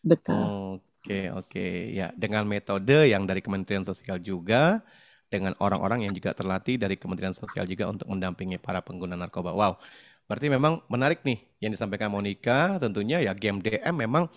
[0.06, 0.78] betul.
[1.02, 1.66] Oke, oke.
[1.90, 4.78] Ya, dengan metode yang dari Kementerian Sosial juga
[5.26, 9.50] dengan orang-orang yang juga terlatih dari Kementerian Sosial juga untuk mendampingi para pengguna narkoba.
[9.50, 9.82] Wow,
[10.26, 12.76] berarti memang menarik nih yang disampaikan Monica.
[12.82, 14.30] Tentunya ya game DM memang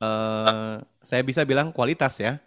[0.00, 2.40] uh, saya bisa bilang kualitas ya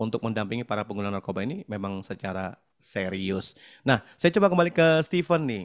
[0.00, 3.54] untuk mendampingi para pengguna narkoba ini memang secara serius.
[3.82, 5.64] Nah, saya coba kembali ke Steven nih.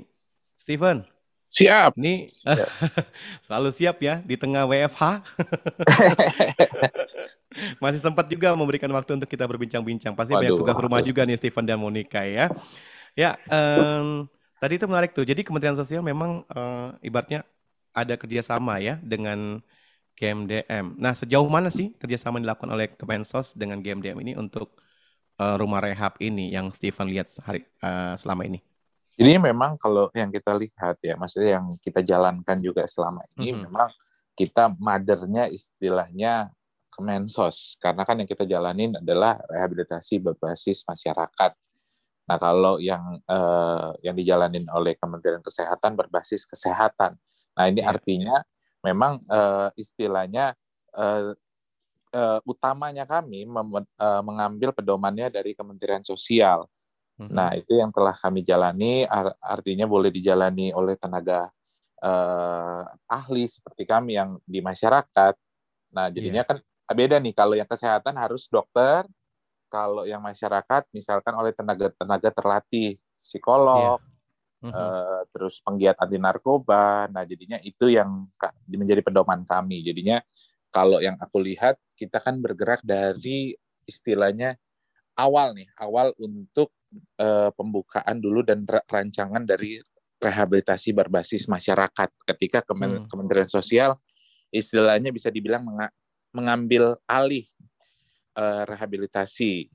[0.53, 1.05] Steven,
[1.53, 1.93] Siap.
[2.01, 2.33] Nih
[3.45, 5.21] selalu siap ya di tengah WFH.
[7.83, 10.17] Masih sempat juga memberikan waktu untuk kita berbincang-bincang.
[10.17, 12.49] Pasti Waduh, banyak tugas rumah juga nih Stephen dan Monica ya.
[13.13, 14.25] Ya, um,
[14.63, 15.27] tadi itu menarik tuh.
[15.27, 17.43] Jadi Kementerian Sosial memang uh, ibaratnya
[17.91, 19.59] ada kerjasama ya dengan
[20.15, 20.95] GMDM.
[20.95, 24.71] Nah, sejauh mana sih kerjasama yang dilakukan oleh Kemensos dengan GMDM ini untuk
[25.35, 28.63] uh, rumah rehab ini yang Stephen lihat hari uh, selama ini?
[29.19, 33.53] Jadi memang kalau yang kita lihat ya, maksudnya yang kita jalankan juga selama ini mm
[33.53, 33.63] -hmm.
[33.67, 33.89] memang
[34.33, 36.49] kita madernya istilahnya
[36.93, 41.57] Kemensos karena kan yang kita jalanin adalah rehabilitasi berbasis masyarakat.
[42.23, 47.19] Nah, kalau yang uh, yang dijalanin oleh Kementerian Kesehatan berbasis kesehatan.
[47.59, 47.91] Nah, ini yeah.
[47.91, 48.35] artinya
[48.79, 50.55] memang uh, istilahnya
[50.95, 51.35] uh,
[52.15, 56.63] uh, utamanya kami mem- uh, mengambil pedomannya dari Kementerian Sosial.
[57.19, 57.33] Mm-hmm.
[57.35, 59.05] Nah, itu yang telah kami jalani
[59.43, 61.51] artinya boleh dijalani oleh tenaga
[62.01, 65.35] uh, ahli seperti kami yang di masyarakat.
[65.93, 66.49] Nah, jadinya yeah.
[66.49, 66.57] kan
[66.93, 69.03] beda nih kalau yang kesehatan harus dokter,
[69.73, 73.97] kalau yang masyarakat misalkan oleh tenaga-tenaga terlatih psikolog,
[74.61, 74.69] yeah.
[74.69, 77.09] uh, uh, terus penggiat anti narkoba.
[77.09, 78.29] Nah, jadinya itu yang
[78.69, 79.81] menjadi pedoman kami.
[79.81, 80.21] Jadinya
[80.69, 83.57] kalau yang aku lihat kita kan bergerak dari
[83.89, 84.53] istilahnya
[85.17, 86.69] awal nih, awal untuk
[87.17, 89.81] uh, pembukaan dulu dan rancangan dari
[90.21, 93.09] rehabilitasi berbasis masyarakat ketika Kemen hmm.
[93.09, 93.97] Kementerian Sosial
[94.53, 95.65] istilahnya bisa dibilang
[96.31, 97.43] mengambil alih
[98.37, 99.69] uh, rehabilitasi.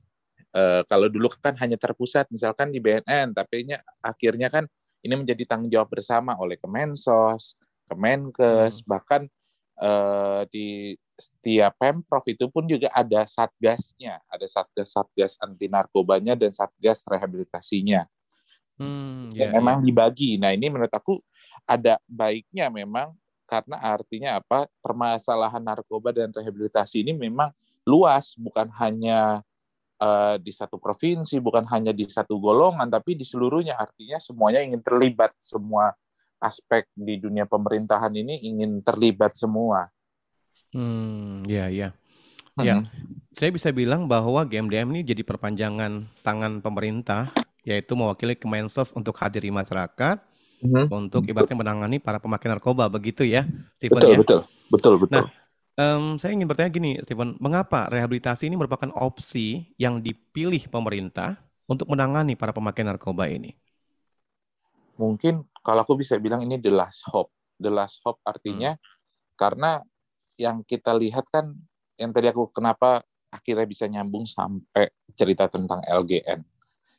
[0.49, 3.69] Uh, kalau dulu kan hanya terpusat misalkan di BNN, tapi
[4.01, 4.65] akhirnya kan
[5.05, 7.55] ini menjadi tanggung jawab bersama oleh Kemensos,
[7.87, 8.87] Kemenkes, hmm.
[8.89, 9.21] bahkan
[9.79, 17.03] uh, di setiap pemprov itu pun juga ada satgasnya, ada satgas-satgas anti narkobanya dan satgas
[17.03, 18.07] rehabilitasinya.
[18.79, 19.85] Hmm, yeah, memang yeah.
[19.91, 20.39] dibagi.
[20.39, 21.19] Nah ini menurut aku
[21.67, 23.11] ada baiknya memang
[23.43, 27.51] karena artinya apa permasalahan narkoba dan rehabilitasi ini memang
[27.89, 29.41] luas, bukan hanya
[29.97, 33.75] uh, di satu provinsi, bukan hanya di satu golongan, tapi di seluruhnya.
[33.75, 35.91] Artinya semuanya ingin terlibat, semua
[36.39, 39.89] aspek di dunia pemerintahan ini ingin terlibat semua.
[40.71, 41.91] Hmm, ya, ya.
[42.59, 42.83] Ya,
[43.31, 47.31] saya bisa bilang bahwa GMDM ini jadi perpanjangan tangan pemerintah,
[47.63, 50.19] yaitu mewakili Kemensos untuk hadir di masyarakat,
[50.67, 50.91] hmm.
[50.91, 53.47] untuk ibaratnya menangani para pemakai narkoba, begitu ya,
[53.79, 54.17] Stephen betul, ya?
[54.19, 55.23] Betul, betul, betul.
[55.23, 55.25] Nah,
[55.79, 61.39] Um, saya ingin bertanya gini, Steven, mengapa rehabilitasi ini merupakan opsi yang dipilih pemerintah
[61.71, 63.55] untuk menangani para pemakai narkoba ini?
[64.99, 67.31] Mungkin kalau aku bisa bilang ini the last hope.
[67.55, 68.83] The last hope artinya hmm.
[69.39, 69.79] karena
[70.35, 71.55] yang kita lihat kan
[71.95, 72.99] yang tadi aku kenapa
[73.31, 76.43] akhirnya bisa nyambung sampai cerita tentang LGN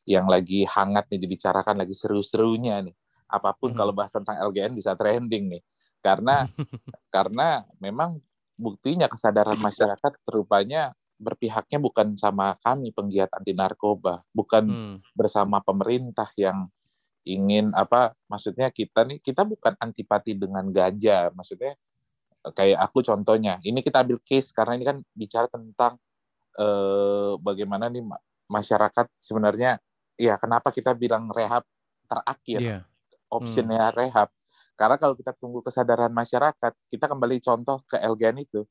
[0.08, 2.96] yang lagi hangat nih dibicarakan lagi seru-serunya nih.
[3.28, 3.78] Apa pun hmm.
[3.80, 5.62] kalau bahas tentang LGN bisa trending nih.
[6.00, 6.48] Karena
[7.14, 8.16] karena memang
[8.60, 14.96] buktinya kesadaran masyarakat terupanya berpihaknya bukan sama kami penggiat anti narkoba, bukan hmm.
[15.12, 16.68] bersama pemerintah yang
[17.28, 21.76] ingin apa maksudnya kita nih kita bukan antipati dengan ganja, maksudnya
[22.56, 23.60] kayak aku contohnya.
[23.60, 26.00] Ini kita ambil case karena ini kan bicara tentang
[26.56, 28.00] eh, bagaimana nih
[28.48, 29.76] masyarakat sebenarnya
[30.16, 31.68] ya kenapa kita bilang rehab
[32.08, 32.60] terakhir.
[32.64, 32.82] Yeah.
[33.30, 33.94] Optionnya hmm.
[33.94, 34.28] rehab
[34.80, 38.64] karena kalau kita tunggu kesadaran masyarakat, kita kembali contoh ke LGN itu,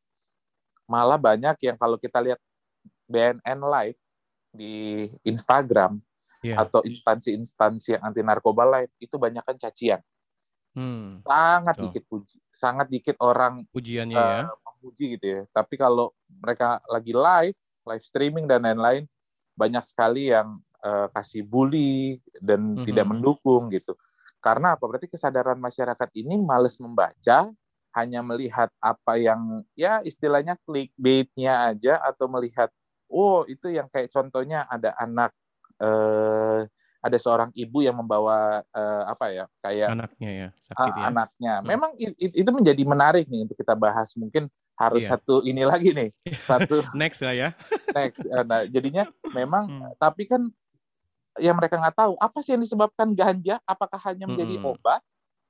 [0.90, 2.42] malah banyak yang kalau kita lihat
[3.06, 4.00] BNN live
[4.50, 6.02] di Instagram
[6.42, 6.58] yeah.
[6.66, 10.02] atau instansi-instansi yang anti narkoba live itu banyak kan cacian.
[10.74, 11.22] Hmm.
[11.22, 11.82] Sangat so.
[11.86, 14.50] dikit puji, sangat dikit orang pujiannya uh, ya
[14.82, 15.42] memuji gitu ya.
[15.54, 19.06] Tapi kalau mereka lagi live, live streaming dan lain-lain,
[19.54, 22.86] banyak sekali yang uh, kasih bully dan mm -hmm.
[22.90, 23.94] tidak mendukung gitu.
[24.40, 24.84] Karena apa?
[24.88, 27.52] Berarti kesadaran masyarakat ini males membaca,
[27.96, 32.70] hanya melihat apa yang ya istilahnya clickbait-nya aja atau melihat
[33.10, 35.34] oh itu yang kayak contohnya ada anak
[35.82, 41.04] eh, ada seorang ibu yang membawa eh, apa ya kayak anaknya ya sakit ya.
[41.10, 41.54] anaknya.
[41.60, 41.68] Hmm.
[41.68, 44.14] Memang itu menjadi menarik nih untuk kita bahas.
[44.14, 44.48] Mungkin
[44.80, 45.12] harus iya.
[45.12, 46.08] satu ini lagi nih
[46.50, 47.50] satu next ya ya
[47.92, 49.04] next nah jadinya
[49.36, 50.00] memang hmm.
[50.00, 50.48] tapi kan
[51.40, 54.72] yang mereka nggak tahu apa sih yang disebabkan ganja apakah hanya menjadi hmm.
[54.76, 55.02] obat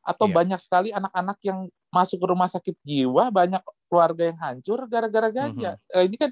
[0.06, 0.36] atau yeah.
[0.36, 5.76] banyak sekali anak-anak yang masuk ke rumah sakit jiwa banyak keluarga yang hancur gara-gara ganja
[5.76, 5.94] hmm.
[5.98, 6.32] eh, ini kan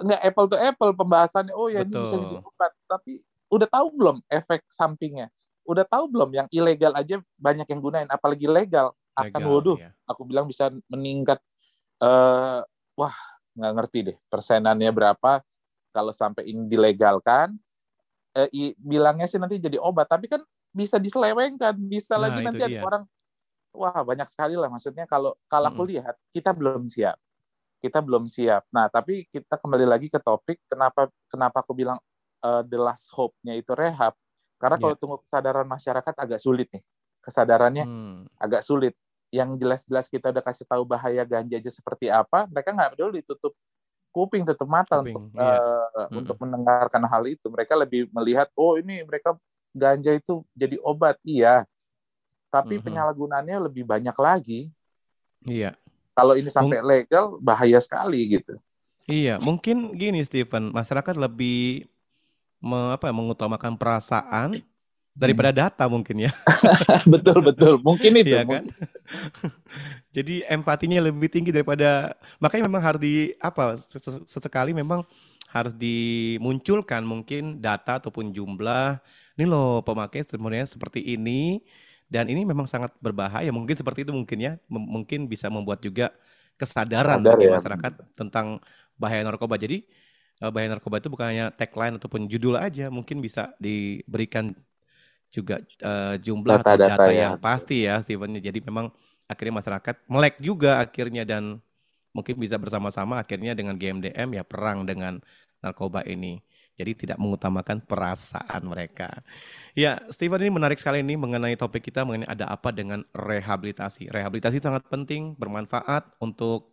[0.00, 1.90] nggak apple to apple pembahasannya oh ya Betul.
[1.90, 3.12] ini bisa jadi obat tapi
[3.50, 5.26] udah tahu belum efek sampingnya
[5.66, 9.92] udah tahu belum yang ilegal aja banyak yang gunain apalagi legal, akan waduh yeah.
[10.08, 11.38] aku bilang bisa meningkat
[12.02, 12.64] uh,
[12.96, 13.16] wah
[13.54, 15.44] nggak ngerti deh persenannya berapa
[15.90, 17.54] kalau sampai ini dilegalkan
[18.36, 22.62] eh, i, bilangnya sih nanti jadi obat, tapi kan bisa diselewengkan, bisa nah, lagi nanti
[22.62, 23.04] ada orang
[23.70, 27.18] wah banyak sekali lah maksudnya kalau kalau aku lihat kita belum siap.
[27.80, 28.68] Kita belum siap.
[28.76, 31.96] Nah, tapi kita kembali lagi ke topik kenapa kenapa aku bilang
[32.44, 34.12] uh, the last hope-nya itu rehab.
[34.60, 34.82] Karena yeah.
[34.84, 36.84] kalau tunggu kesadaran masyarakat agak sulit nih.
[37.24, 38.36] Kesadarannya hmm.
[38.36, 38.92] agak sulit.
[39.32, 43.56] Yang jelas-jelas kita udah kasih tahu bahaya ganja aja seperti apa, mereka nggak peduli ditutup
[44.10, 45.56] kuping tutup mata kuping, untuk iya.
[45.56, 46.18] uh, hmm.
[46.22, 47.46] untuk mendengarkan hal itu.
[47.46, 49.34] Mereka lebih melihat oh ini mereka
[49.70, 51.16] ganja itu jadi obat.
[51.22, 51.66] Iya.
[52.50, 52.84] Tapi hmm.
[52.84, 54.70] penyalahgunaannya lebih banyak lagi.
[55.46, 55.78] Iya.
[56.12, 58.58] Kalau ini sampai Mung legal bahaya sekali gitu.
[59.10, 61.88] Iya, mungkin gini Stephen, masyarakat lebih
[62.62, 64.62] me, apa mengutamakan perasaan
[65.20, 66.32] daripada data mungkin ya.
[67.12, 68.32] betul betul, mungkin itu.
[68.32, 68.64] Iya kan?
[70.16, 73.76] Jadi empatinya lebih tinggi daripada makanya memang harus di apa
[74.24, 75.04] sesekali memang
[75.52, 79.02] harus dimunculkan mungkin data ataupun jumlah
[79.34, 81.60] ini loh pemakai sebenarnya seperti ini
[82.10, 86.10] dan ini memang sangat berbahaya mungkin seperti itu mungkin ya M mungkin bisa membuat juga
[86.54, 87.54] kesadaran Sadar, bagi ya.
[87.58, 88.62] masyarakat tentang
[88.94, 89.82] bahaya narkoba jadi
[90.42, 94.54] eh, bahaya narkoba itu bukan hanya tagline ataupun judul aja mungkin bisa diberikan
[95.30, 97.40] juga uh, jumlah data, data, data yang ya.
[97.40, 98.36] pasti ya Steven.
[98.38, 98.90] Jadi memang
[99.30, 101.62] akhirnya masyarakat melek juga akhirnya dan
[102.10, 105.22] mungkin bisa bersama-sama akhirnya dengan GMDM ya perang dengan
[105.62, 106.42] narkoba ini.
[106.74, 109.20] Jadi tidak mengutamakan perasaan mereka.
[109.76, 114.08] Ya, Steven ini menarik sekali ini mengenai topik kita mengenai ada apa dengan rehabilitasi.
[114.08, 116.72] Rehabilitasi sangat penting, bermanfaat untuk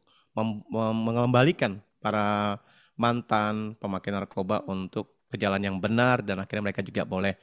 [0.80, 2.56] mengembalikan para
[2.96, 7.36] mantan pemakai narkoba untuk ke jalan yang benar dan akhirnya mereka juga boleh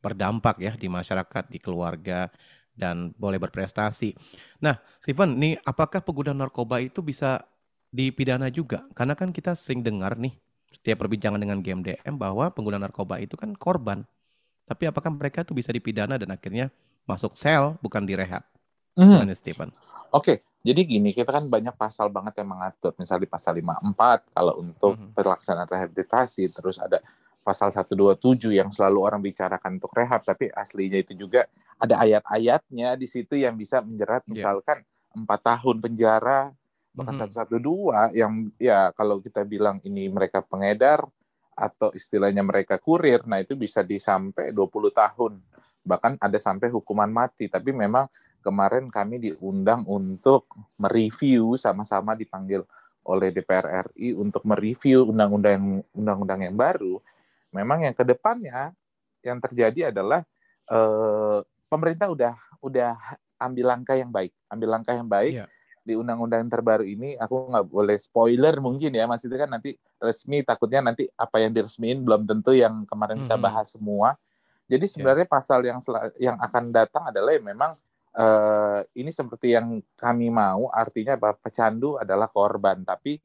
[0.00, 2.32] berdampak ya di masyarakat, di keluarga
[2.74, 4.16] dan boleh berprestasi.
[4.64, 7.44] Nah, Steven, nih apakah pengguna narkoba itu bisa
[7.92, 8.88] dipidana juga?
[8.96, 10.32] Karena kan kita sering dengar nih
[10.72, 14.06] setiap perbincangan dengan GMDM bahwa pengguna narkoba itu kan korban.
[14.64, 16.70] Tapi apakah mereka itu bisa dipidana dan akhirnya
[17.04, 18.46] masuk sel bukan direhab?
[18.94, 19.26] Hmm.
[19.34, 19.74] Stephen?
[20.10, 20.36] Oke, okay.
[20.66, 22.94] jadi gini, kita kan banyak pasal banget yang mengatur.
[22.98, 25.14] Misalnya di pasal 54 kalau untuk hmm.
[25.14, 26.98] pelaksanaan rehabilitasi, terus ada
[27.40, 31.48] pasal 127 yang selalu orang bicarakan untuk rehab, tapi aslinya itu juga
[31.80, 34.30] ada ayat-ayatnya di situ yang bisa menjerat iya.
[34.30, 34.84] misalkan
[35.16, 35.48] empat yeah.
[35.56, 36.40] tahun penjara
[36.90, 37.38] bahkan mm-hmm.
[37.38, 41.06] satu dua yang ya kalau kita bilang ini mereka pengedar
[41.54, 45.32] atau istilahnya mereka kurir, nah itu bisa disampai 20 tahun
[45.84, 47.52] bahkan ada sampai hukuman mati.
[47.52, 48.08] Tapi memang
[48.40, 50.48] kemarin kami diundang untuk
[50.80, 52.64] mereview sama-sama dipanggil
[53.04, 57.00] oleh DPR RI untuk mereview undang-undang undang-undang yang baru
[57.50, 58.74] memang yang ke depannya
[59.20, 60.24] yang terjadi adalah
[60.70, 61.38] eh,
[61.70, 62.34] pemerintah udah
[62.64, 62.96] udah
[63.40, 65.44] ambil langkah yang baik, ambil langkah yang baik.
[65.44, 65.50] Yeah.
[65.80, 70.44] Di undang-undang terbaru ini, aku nggak boleh spoiler mungkin ya, Mas itu kan nanti resmi
[70.44, 73.32] takutnya nanti apa yang diresmiin belum tentu yang kemarin mm -hmm.
[73.32, 74.12] kita bahas semua.
[74.68, 74.92] Jadi iya.
[74.92, 75.34] sebenarnya yeah.
[75.40, 75.80] pasal yang
[76.20, 77.72] yang akan datang adalah yang memang
[78.14, 83.18] uh, ini seperti yang kami mau, artinya bahwa pecandu adalah korban, tapi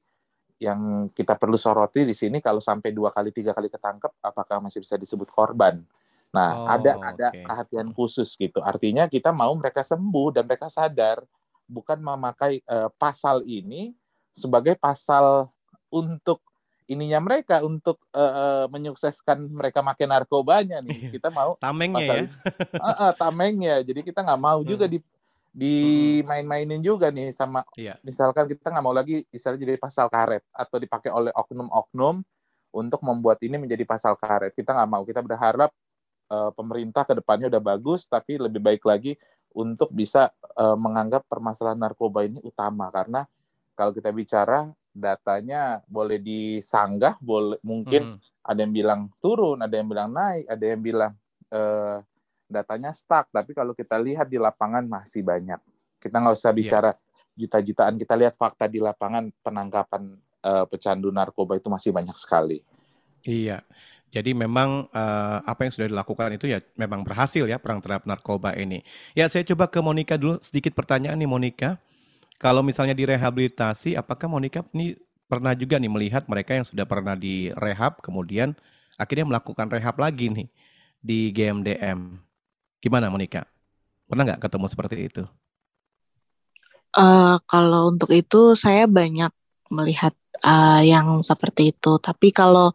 [0.56, 4.80] yang kita perlu soroti di sini kalau sampai dua kali tiga kali ketangkep apakah masih
[4.80, 5.84] bisa disebut korban?
[6.32, 7.44] Nah oh, ada ada okay.
[7.44, 8.64] perhatian khusus gitu.
[8.64, 11.24] Artinya kita mau mereka sembuh dan mereka sadar
[11.68, 13.92] bukan memakai uh, pasal ini
[14.36, 15.50] sebagai pasal
[15.92, 16.40] untuk
[16.86, 21.10] ininya mereka untuk uh, menyukseskan mereka makin narkobanya nih.
[21.18, 22.28] Kita mau tamengnya pasal, ya.
[22.78, 23.76] uh, uh, tamengnya.
[23.82, 24.70] Jadi kita nggak mau hmm.
[24.70, 25.02] juga di
[25.56, 27.96] dimain-mainin juga nih sama iya.
[28.04, 32.20] misalkan kita nggak mau lagi misalnya jadi pasal karet atau dipakai oleh oknum-oknum
[32.76, 35.72] untuk membuat ini menjadi pasal karet kita nggak mau kita berharap
[36.28, 39.16] uh, pemerintah ke depannya udah bagus tapi lebih baik lagi
[39.56, 40.28] untuk bisa
[40.60, 43.24] uh, menganggap permasalahan narkoba ini utama karena
[43.80, 48.44] kalau kita bicara datanya boleh disanggah boleh mungkin hmm.
[48.44, 51.14] ada yang bilang turun ada yang bilang naik ada yang bilang
[51.56, 52.04] uh,
[52.48, 53.30] datanya stuck.
[53.34, 55.60] Tapi kalau kita lihat di lapangan masih banyak.
[56.00, 56.58] Kita nggak usah iya.
[56.58, 57.38] bicara yeah.
[57.46, 57.94] juta-jutaan.
[57.98, 62.62] Kita lihat fakta di lapangan penangkapan uh, pecandu narkoba itu masih banyak sekali.
[63.26, 63.66] Iya.
[64.14, 68.56] Jadi memang uh, apa yang sudah dilakukan itu ya memang berhasil ya perang terhadap narkoba
[68.56, 68.86] ini.
[69.12, 71.70] Ya saya coba ke Monica dulu sedikit pertanyaan nih Monica.
[72.40, 78.00] Kalau misalnya direhabilitasi, apakah Monica ini pernah juga nih melihat mereka yang sudah pernah direhab
[78.00, 78.54] kemudian
[78.96, 80.48] akhirnya melakukan rehab lagi nih
[81.04, 82.25] di GMDM?
[82.86, 83.50] Gimana Monica?
[84.06, 85.24] Pernah nggak ketemu seperti itu?
[86.94, 89.34] Uh, kalau untuk itu saya banyak
[89.74, 90.14] melihat
[90.46, 91.98] uh, yang seperti itu.
[91.98, 92.70] Tapi kalau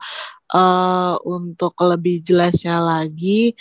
[0.50, 3.54] uh, untuk lebih jelasnya lagi,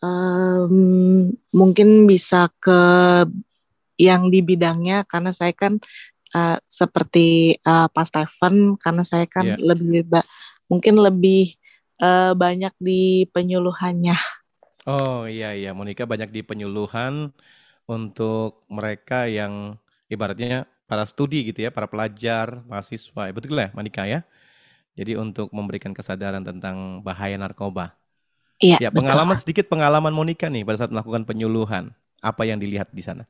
[0.00, 2.80] um, mungkin bisa ke
[4.00, 5.76] yang di bidangnya karena saya kan
[6.32, 9.60] uh, seperti uh, Pak Stephen karena saya kan yeah.
[9.60, 10.08] lebih
[10.72, 11.60] mungkin lebih
[12.00, 14.39] uh, banyak di penyuluhannya
[14.88, 17.36] Oh iya iya, Monica banyak di penyuluhan
[17.84, 19.76] untuk mereka yang
[20.08, 23.28] ibaratnya para studi gitu ya, para pelajar, mahasiswa.
[23.28, 24.24] Ya, betul lah, Monica ya?
[24.96, 27.94] Jadi untuk memberikan kesadaran tentang bahaya narkoba.
[28.60, 31.92] Iya, Ya, pengalaman sedikit pengalaman Monica nih pada saat melakukan penyuluhan.
[32.20, 33.24] Apa yang dilihat di sana?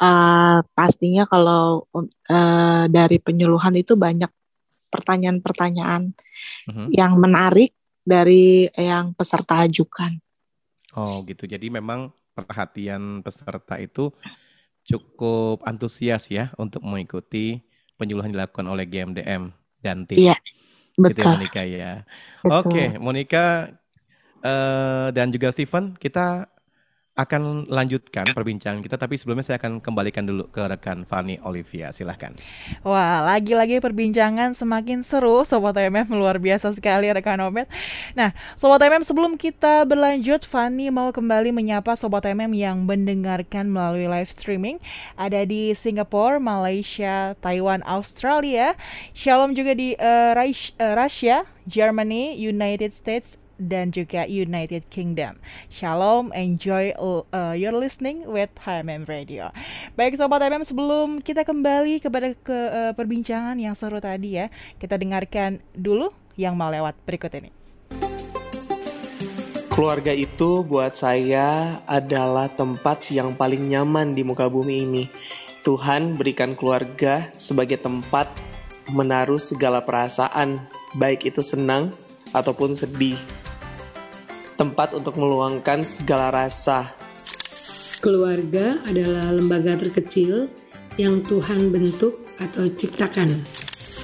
[0.00, 4.32] Uh, pastinya kalau uh, dari penyuluhan itu banyak
[4.88, 6.16] pertanyaan-pertanyaan
[6.66, 6.88] uh -huh.
[6.88, 10.18] yang menarik dari yang peserta ajukan.
[10.96, 11.46] Oh gitu.
[11.46, 14.10] Jadi memang perhatian peserta itu
[14.84, 17.62] cukup antusias ya untuk mengikuti
[18.00, 19.52] penyuluhan dilakukan oleh GMDM
[19.84, 20.18] dan tim.
[20.30, 20.36] Iya,
[20.96, 21.14] Betul.
[21.14, 21.92] Gitu ya Monica ya.
[22.44, 23.44] Oke, okay, Monica
[24.42, 26.48] uh, dan juga Steven, kita
[27.18, 31.90] akan lanjutkan perbincangan kita, tapi sebelumnya saya akan kembalikan dulu ke rekan Fani Olivia.
[31.90, 32.32] Silahkan.
[32.86, 37.66] Wah, lagi-lagi perbincangan semakin seru, Sobat MM luar biasa sekali rekan Obet.
[38.14, 44.06] Nah, Sobat MM sebelum kita berlanjut, Fani mau kembali menyapa Sobat MM yang mendengarkan melalui
[44.06, 44.78] live streaming.
[45.18, 48.78] Ada di Singapura, Malaysia, Taiwan, Australia.
[49.12, 50.32] Shalom juga di uh,
[50.94, 55.36] Russia, Germany, United States, dan juga United Kingdom.
[55.68, 59.52] Shalom, enjoy uh, your listening with HMM Radio.
[59.94, 64.48] Baik Sobat HMM, sebelum kita kembali kepada ke uh, perbincangan yang seru tadi ya,
[64.80, 66.08] kita dengarkan dulu
[66.40, 67.52] yang mau lewat berikut ini.
[69.70, 75.04] Keluarga itu buat saya adalah tempat yang paling nyaman di muka bumi ini.
[75.60, 78.28] Tuhan berikan keluarga sebagai tempat
[78.90, 80.64] menaruh segala perasaan,
[80.98, 81.94] baik itu senang
[82.34, 83.16] ataupun sedih
[84.60, 86.92] tempat untuk meluangkan segala rasa.
[88.04, 90.52] Keluarga adalah lembaga terkecil
[91.00, 93.40] yang Tuhan bentuk atau ciptakan.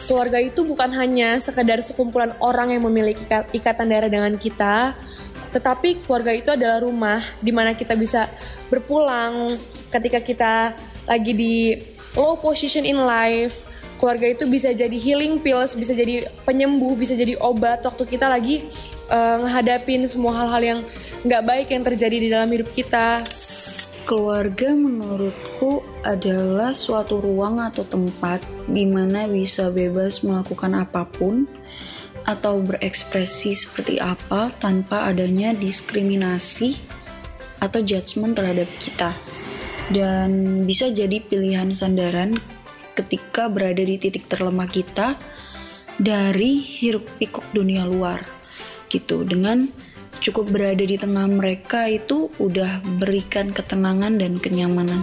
[0.08, 3.20] Keluarga itu bukan hanya sekedar sekumpulan orang yang memiliki
[3.52, 4.96] ikatan darah dengan kita,
[5.52, 8.24] tetapi keluarga itu adalah rumah di mana kita bisa
[8.72, 9.60] berpulang
[9.92, 10.52] ketika kita
[11.04, 11.76] lagi di
[12.16, 13.68] low position in life.
[13.96, 18.68] Keluarga itu bisa jadi healing pills, bisa jadi penyembuh, bisa jadi obat waktu kita lagi
[19.10, 20.80] uh, ngehadapin semua hal-hal yang
[21.26, 23.22] nggak baik yang terjadi di dalam hidup kita.
[24.06, 28.38] Keluarga menurutku adalah suatu ruang atau tempat
[28.70, 31.50] di mana bisa bebas melakukan apa pun
[32.22, 36.78] atau berekspresi seperti apa tanpa adanya diskriminasi
[37.58, 39.10] atau judgement terhadap kita.
[39.90, 42.38] Dan bisa jadi pilihan sandaran
[42.94, 45.18] ketika berada di titik terlemah kita
[45.98, 48.35] dari hiruk pikuk dunia luar
[48.88, 49.68] gitu dengan
[50.20, 55.02] cukup berada di tengah mereka itu udah berikan ketenangan dan kenyamanan.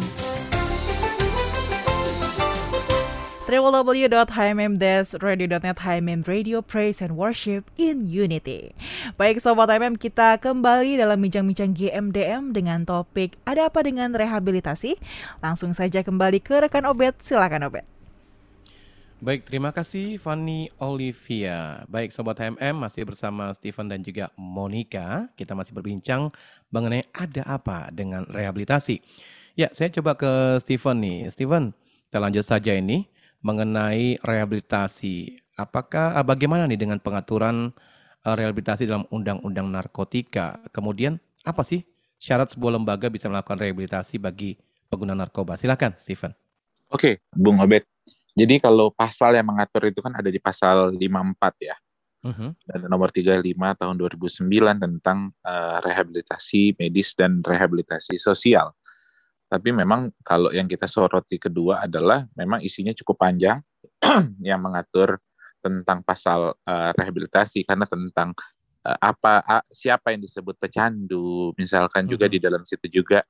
[3.53, 8.73] www.hmm-radio.net HMM Radio Praise and Worship in Unity.
[9.13, 14.97] Baik Sobat HMM, kita kembali dalam bincang-bincang GMDM dengan topik Ada apa dengan rehabilitasi?
[15.45, 17.92] Langsung saja kembali ke rekan Obet, silakan Obet.
[19.23, 21.87] Baik, terima kasih Fanny Olivia.
[21.87, 25.31] Baik, Sobat HMM masih bersama Steven dan juga Monica.
[25.39, 26.27] Kita masih berbincang
[26.67, 28.99] mengenai ada apa dengan rehabilitasi.
[29.55, 31.31] Ya, saya coba ke Steven nih.
[31.31, 31.71] Steven,
[32.11, 33.07] kita lanjut saja ini
[33.39, 35.39] mengenai rehabilitasi.
[35.55, 37.71] Apakah ah, bagaimana nih dengan pengaturan
[38.27, 40.59] ah, rehabilitasi dalam Undang-Undang Narkotika?
[40.75, 41.15] Kemudian
[41.47, 41.87] apa sih
[42.19, 44.59] syarat sebuah lembaga bisa melakukan rehabilitasi bagi
[44.91, 45.55] pengguna narkoba?
[45.55, 46.35] Silakan, Steven.
[46.91, 47.92] Oke, Bung Obed.
[48.33, 51.77] Jadi kalau pasal yang mengatur itu kan ada di pasal 54 ya.
[52.23, 52.55] Uh-huh.
[52.65, 54.47] Dan nomor 35 tahun 2009
[54.79, 58.73] tentang uh, rehabilitasi medis dan rehabilitasi sosial.
[59.45, 63.61] Tapi memang kalau yang kita soroti kedua adalah memang isinya cukup panjang
[64.49, 65.21] yang mengatur
[65.61, 68.33] tentang pasal uh, rehabilitasi karena tentang
[68.81, 72.17] uh, apa uh, siapa yang disebut pecandu, misalkan uh-huh.
[72.17, 73.21] juga di dalam situ juga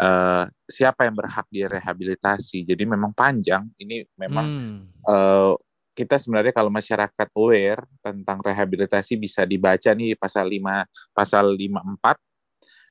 [0.00, 2.66] uh, siapa yang berhak direhabilitasi.
[2.66, 3.68] Jadi memang panjang.
[3.78, 4.78] Ini memang hmm.
[5.06, 5.54] uh,
[5.94, 12.14] kita sebenarnya kalau masyarakat aware tentang rehabilitasi bisa dibaca nih pasal 5 pasal 54 hmm.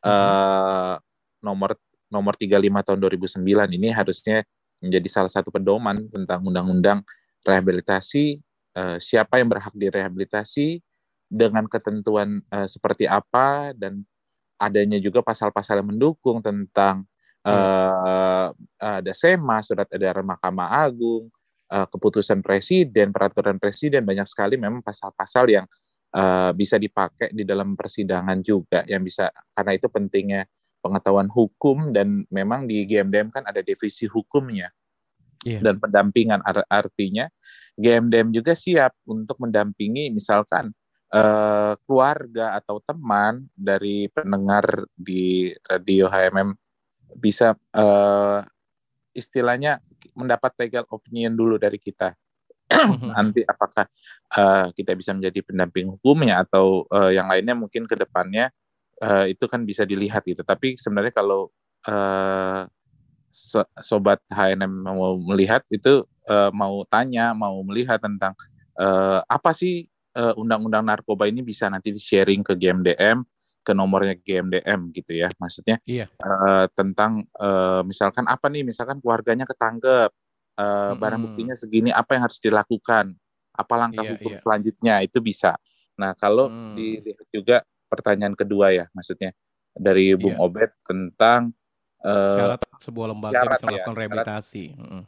[0.08, 0.96] uh,
[1.44, 1.76] nomor
[2.08, 3.00] nomor 35 tahun
[3.44, 4.48] 2009 ini harusnya
[4.80, 7.04] menjadi salah satu pedoman tentang undang-undang
[7.44, 8.40] rehabilitasi
[8.80, 10.80] uh, siapa yang berhak direhabilitasi
[11.28, 14.08] dengan ketentuan uh, seperti apa dan
[14.64, 17.04] adanya juga pasal-pasal yang mendukung tentang
[17.44, 18.50] uh,
[18.80, 21.28] ada SEMA, surat edaran Mahkamah Agung,
[21.72, 25.66] uh, keputusan presiden, peraturan presiden banyak sekali memang pasal-pasal yang
[26.14, 30.48] uh, bisa dipakai di dalam persidangan juga yang bisa karena itu pentingnya
[30.84, 34.70] pengetahuan hukum dan memang di GMDM kan ada divisi hukumnya
[35.48, 35.64] yeah.
[35.64, 37.32] dan pendampingan artinya
[37.80, 40.76] GMDM juga siap untuk mendampingi misalkan
[41.14, 46.58] uh, keluarga atau teman dari pendengar di radio HMM
[47.22, 48.42] bisa uh,
[49.14, 49.78] istilahnya
[50.18, 52.18] mendapat legal opinion dulu dari kita.
[52.74, 53.14] Mhm.
[53.14, 53.86] Nanti apakah
[54.34, 58.50] uh, kita bisa menjadi pendamping hukumnya atau uh, yang lainnya mungkin ke depannya
[59.06, 60.42] uh, itu kan bisa dilihat gitu.
[60.42, 61.54] Tapi sebenarnya kalau
[61.86, 62.66] uh,
[63.82, 68.34] sobat HNM mau melihat itu uh, mau tanya, mau melihat tentang
[68.78, 73.22] uh, apa sih uh, undang-undang narkoba ini bisa nanti di-sharing ke GMDM
[73.64, 76.12] ke nomornya GMDM gitu ya maksudnya iya.
[76.20, 81.00] uh, tentang uh, misalkan apa nih misalkan keluarganya ketangkep uh, mm-hmm.
[81.00, 83.16] barang buktinya segini apa yang harus dilakukan
[83.54, 84.40] apa langkah Iya, hukum iya.
[84.42, 85.54] selanjutnya itu bisa.
[85.94, 86.74] Nah kalau Hmm.
[86.74, 89.30] dilihat juga pertanyaan kedua ya, maksudnya
[89.78, 90.42] dari Bung Iya.
[90.42, 91.54] Obed tentang
[92.02, 94.66] eh, Syarat sebuah lembaga syarat bisa ya, melakukan syarat rehabilitasi.
[94.76, 95.04] Mm-mm.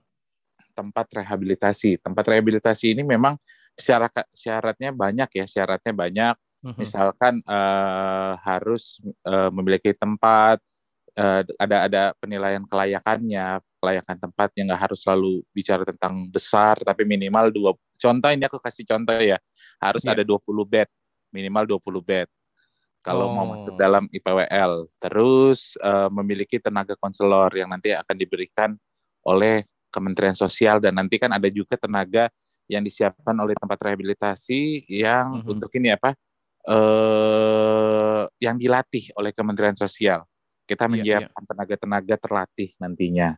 [0.76, 1.92] tempat rehabilitasi.
[2.04, 3.40] Tempat rehabilitasi ini memang
[3.76, 6.36] syarat syaratnya banyak ya, syaratnya banyak.
[6.66, 6.78] Mhm.
[6.82, 10.58] Misalkan eh, harus eh, memiliki tempat,
[11.14, 17.54] eh, ada ada penilaian kelayakannya, kelayakan tempatnya nggak harus selalu bicara tentang besar, tapi minimal
[17.54, 17.72] dua.
[18.02, 19.38] Contoh ini aku kasih contoh ya,
[19.80, 20.18] harus Iya.
[20.18, 20.90] ada 20 bed,
[21.32, 22.28] minimal 20 bed.
[23.06, 23.80] Kalau mau masuk Oh.
[23.80, 28.74] dalam IPWL, terus eh, memiliki tenaga konselor yang nanti akan diberikan
[29.22, 29.62] oleh
[29.94, 32.28] Kementerian Sosial dan nanti kan ada juga tenaga
[32.66, 35.50] yang disiapkan oleh tempat rehabilitasi yang Mhm.
[35.58, 36.14] untuk ini apa
[36.66, 40.26] eh yang dilatih oleh Kementerian Sosial.
[40.66, 43.38] Kita Iya, menyiapkan tenaga-tenaga terlatih nantinya.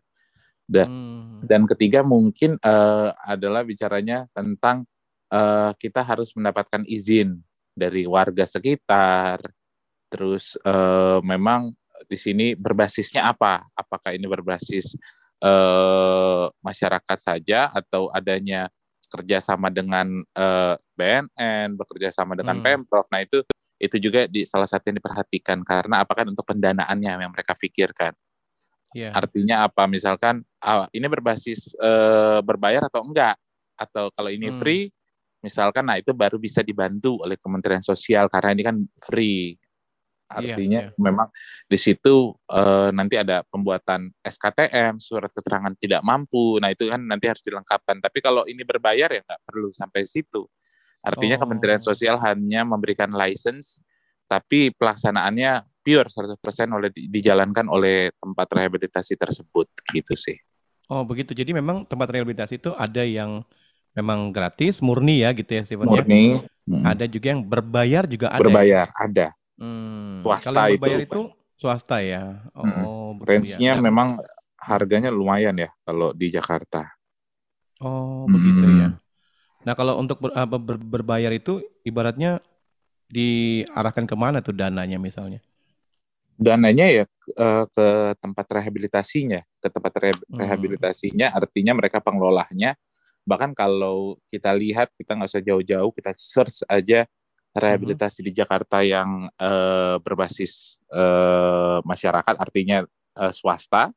[0.64, 1.44] Dan Hmm.
[1.44, 4.88] dan ketiga mungkin eh, adalah bicaranya tentang
[5.28, 7.36] eh, kita harus mendapatkan izin
[7.76, 9.44] dari warga sekitar.
[10.08, 11.76] Terus eh, memang
[12.08, 13.60] di sini berbasisnya apa?
[13.76, 14.96] Apakah ini berbasis
[15.44, 18.72] eh, masyarakat saja atau adanya
[19.08, 22.66] kerjasama dengan eh, BNN, bekerja sama dengan Hmm.
[22.84, 23.08] pemprov.
[23.12, 23.44] Nah itu
[23.78, 28.12] itu juga di salah satu yang diperhatikan karena apakah untuk pendanaannya yang mereka pikirkan.
[28.98, 29.14] Iya.
[29.14, 29.86] Artinya apa?
[29.86, 33.38] Misalkan ah, ini berbasis eh, berbayar atau enggak?
[33.78, 34.58] Atau kalau ini Hmm.
[34.58, 34.90] free,
[35.46, 39.54] misalkan, nah itu baru bisa dibantu oleh Kementerian Sosial karena ini kan free.
[40.28, 41.00] Iya, Artinya iya.
[41.00, 41.32] memang
[41.72, 46.60] di situ eh, nanti ada pembuatan SKTM, surat keterangan tidak mampu.
[46.60, 48.04] Nah itu kan nanti harus dilengkapkan.
[48.04, 50.44] Tapi kalau ini berbayar ya nggak perlu sampai situ.
[51.00, 51.88] Artinya Kementerian Oh.
[51.94, 53.80] Sosial hanya memberikan license,
[54.28, 60.36] tapi pelaksanaannya pure 100% oleh dijalankan oleh tempat rehabilitasi tersebut gitu sih.
[60.92, 61.32] Oh begitu.
[61.32, 63.48] Jadi memang tempat rehabilitasi itu ada yang
[63.96, 66.04] memang gratis, murni ya gitu ya Steven ya.
[66.04, 66.24] Murni,
[66.68, 68.36] mm, Ada juga yang berbayar juga ada.
[68.36, 68.42] ya?
[68.44, 69.28] berbayar ada.
[69.58, 70.22] Hmm.
[70.22, 71.58] Swasta Kalau yang itu berbayar itu, rupanya.
[71.58, 72.24] swasta ya.
[72.54, 73.58] Oh begitu ya.
[73.58, 74.10] Range-nya Nah, memang
[74.58, 76.86] harganya lumayan ya kalau di Jakarta.
[77.82, 78.80] Oh begitu Mm.
[78.82, 78.90] ya.
[79.66, 82.42] Nah kalau untuk ber- apa, ber- berbayar itu ibaratnya
[83.10, 85.42] diarahkan ke mana tuh dananya misalnya?
[86.38, 87.04] dananya ya
[87.34, 87.88] eh, ke
[88.22, 90.38] tempat rehabilitasinya, ke tempat re- Hmm.
[90.38, 92.78] rehabilitasinya artinya mereka pengelolanya.
[93.26, 97.10] Bahkan kalau kita lihat kita nggak usah jauh-jauh, kita search aja
[97.56, 102.84] rehabilitasi di Jakarta yang eh, berbasis eh, masyarakat, artinya
[103.18, 103.92] eh, swasta,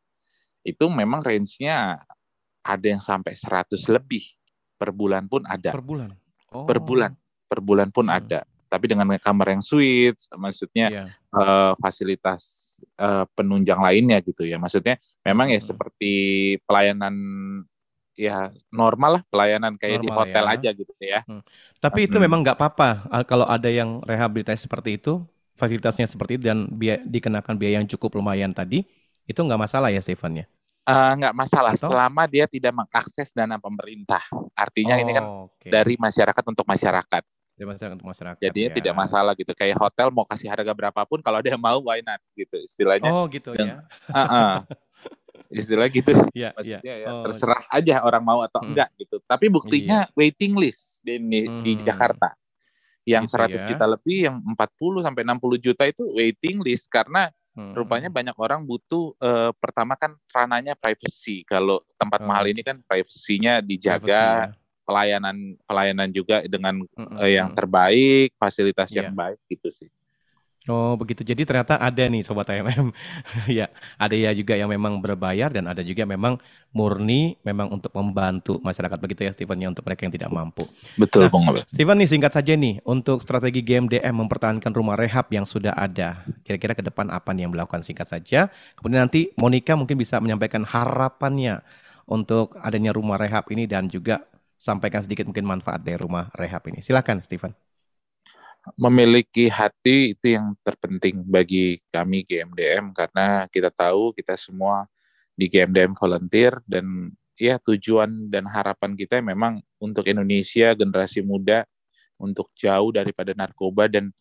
[0.61, 2.01] itu memang range-nya
[2.61, 4.23] ada yang sampai 100 lebih
[4.77, 5.73] per bulan pun ada.
[5.73, 6.13] Per bulan.
[6.53, 6.65] Oh.
[6.69, 7.13] Per bulan,
[7.49, 8.17] per bulan pun Hmm.
[8.21, 8.41] ada.
[8.71, 11.05] Tapi dengan kamar yang suite, maksudnya Iya.
[11.11, 14.57] eh, fasilitas eh, penunjang lainnya gitu ya.
[14.57, 15.69] Maksudnya memang ya Hmm.
[15.75, 16.13] seperti
[16.65, 17.15] pelayanan
[18.21, 20.53] ya normal lah pelayanan kayak di Normal hotel ya.
[20.61, 21.21] aja gitu ya.
[21.81, 22.25] Tapi itu Hmm.
[22.29, 25.25] memang nggak apa-apa kalau ada yang rehabilitasi seperti itu,
[25.57, 28.85] fasilitasnya seperti itu dan biaya, dikenakan biaya yang cukup lumayan tadi,
[29.25, 30.47] itu nggak masalah ya Stefan ya?
[30.91, 31.89] Eh, nggak masalah Atau?
[31.93, 34.21] selama dia tidak mengakses dana pemerintah.
[34.57, 35.69] Artinya ini kan Oh, oke.
[35.69, 37.23] dari masyarakat untuk masyarakat.
[37.55, 38.41] Dari masyarakat untuk masyarakat.
[38.41, 38.77] Jadinya ya.
[38.81, 39.53] tidak masalah gitu.
[39.53, 43.13] Kayak hotel mau kasih harga berapapun kalau dia mau why not gitu istilahnya.
[43.13, 43.77] Oh gitu Yang- ya.
[44.17, 44.55] Heeh.
[45.51, 46.13] Istilah gitu.
[46.31, 46.49] Iya, iya.
[46.55, 48.71] Maksudnya ya Oh, terserah aja orang mau atau Hmm.
[48.73, 49.19] enggak gitu.
[49.27, 51.87] Tapi buktinya waiting list di di, di Hmm.
[51.91, 52.31] Jakarta.
[53.03, 53.69] Yang Gitu 100 ya.
[53.75, 57.75] juta lebih, yang 40 sampai 60 juta itu waiting list karena Hmm.
[57.75, 61.43] rupanya banyak orang butuh eh, pertama kan rananya privacy.
[61.43, 62.31] Kalau tempat Oh.
[62.31, 64.55] mahal ini kan privasinya Privacy dijaga, ya.
[64.87, 65.37] pelayanan
[65.67, 67.57] pelayanan juga dengan Mm-mm, eh, yang mm.
[67.59, 69.03] terbaik, fasilitas Iya.
[69.11, 69.91] yang baik gitu sih.
[70.69, 71.25] Oh begitu.
[71.25, 72.93] Jadi ternyata ada nih sobat AMM.
[73.49, 76.37] ya, ada ya juga yang memang berbayar dan ada juga memang
[76.77, 80.69] murni memang untuk membantu masyarakat begitu ya Steven ya untuk mereka yang tidak mampu.
[81.01, 81.65] Betul, Nah, Bung Abel.
[81.65, 86.29] Steven nih singkat saja nih untuk strategi GMDM mempertahankan rumah rehab yang sudah ada.
[86.45, 88.53] Kira-kira ke depan apa nih yang melakukan singkat saja.
[88.77, 91.65] Kemudian nanti Monica mungkin bisa menyampaikan harapannya
[92.05, 94.29] untuk adanya rumah rehab ini dan juga
[94.61, 96.85] sampaikan sedikit mungkin manfaat dari rumah rehab ini.
[96.85, 97.70] Silakan Steven.
[98.77, 104.85] Memiliki hati itu yang terpenting bagi kami GMDM karena kita tahu kita semua
[105.33, 107.09] di GMDM volunteer dan
[107.41, 111.65] ya tujuan dan harapan kita memang untuk Indonesia generasi muda
[112.21, 114.13] untuk jauh daripada narkoba dan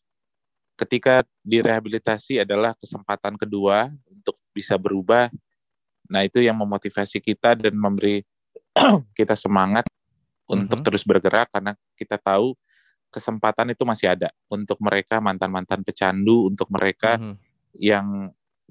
[0.80, 5.28] ketika direhabilitasi adalah kesempatan kedua untuk bisa berubah.
[6.08, 8.24] Nah, itu yang memotivasi kita dan memberi
[9.20, 9.84] kita semangat
[10.48, 10.86] untuk Mhm.
[10.88, 12.56] terus bergerak karena kita tahu
[13.10, 17.36] kesempatan itu masih ada untuk mereka mantan-mantan pecandu, untuk mereka Mhm.
[17.78, 18.08] yang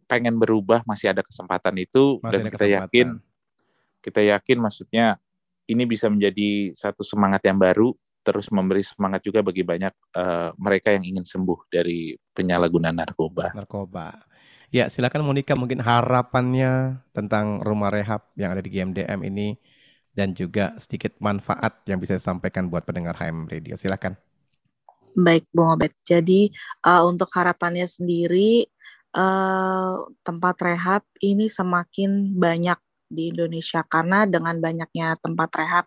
[0.09, 3.09] pengen berubah masih ada kesempatan itu Masih dan kita yakin
[4.01, 5.07] kita yakin maksudnya
[5.69, 7.93] ini bisa menjadi satu semangat yang baru
[8.25, 13.57] terus memberi semangat juga bagi banyak uh, mereka yang ingin sembuh dari penyalahgunaan narkoba.
[13.57, 14.17] Narkoba.
[14.69, 19.57] Ya, silakan Monica mungkin harapannya tentang rumah rehab yang ada di GMDM ini
[20.13, 23.81] dan juga sedikit manfaat yang bisa disampaikan buat pendengar HM Radio.
[23.81, 24.28] Silakan.
[25.19, 25.99] Baik, Bung Obet.
[26.07, 26.47] Jadi
[26.87, 28.63] uh, untuk harapannya sendiri
[29.19, 32.79] uh, tempat rehab ini semakin banyak
[33.11, 35.87] di Indonesia karena dengan banyaknya tempat rehab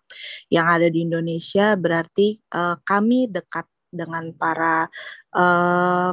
[0.52, 4.90] yang ada di Indonesia berarti uh, kami dekat dengan para
[5.32, 6.12] uh,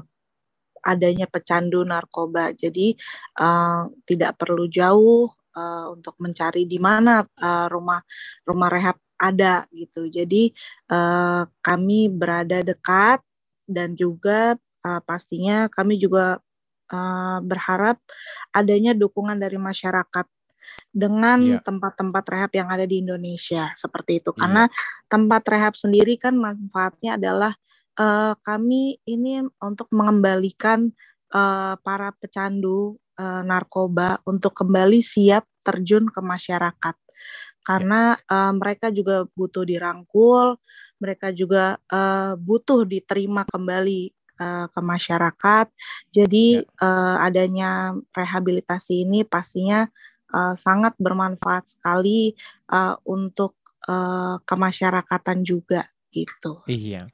[0.80, 2.56] adanya pecandu narkoba.
[2.56, 2.96] Jadi
[3.42, 5.28] uh, tidak perlu jauh
[5.60, 8.00] uh, untuk mencari di mana uh, rumah
[8.48, 10.08] rumah rehab ada gitu.
[10.08, 10.56] Jadi
[10.90, 13.20] uh, kami berada dekat
[13.68, 14.56] dan juga
[14.88, 16.40] uh, pastinya kami juga
[16.90, 18.00] uh, berharap
[18.56, 20.26] adanya dukungan dari masyarakat
[20.90, 21.60] dengan iya.
[21.62, 22.32] tempat-tempat yeah.
[22.34, 24.32] rehab yang ada di Indonesia seperti itu.
[24.34, 24.40] Yeah.
[24.40, 24.64] Karena
[25.12, 27.54] tempat rehab sendiri kan manfaatnya adalah
[28.00, 30.90] uh, kami ini untuk mengembalikan
[31.34, 36.96] uh, para pecandu uh, narkoba untuk kembali siap terjun ke masyarakat.
[37.70, 40.58] Karena uh, mereka juga butuh dirangkul,
[40.98, 44.10] mereka juga uh, butuh diterima kembali
[44.42, 45.70] uh, ke masyarakat.
[46.10, 49.86] Jadi uh, adanya rehabilitasi ini pastinya
[50.34, 52.34] uh, sangat bermanfaat sekali
[52.74, 53.54] uh, untuk
[53.86, 56.66] uh, kemasyarakatan juga gitu.
[56.66, 57.06] Iya.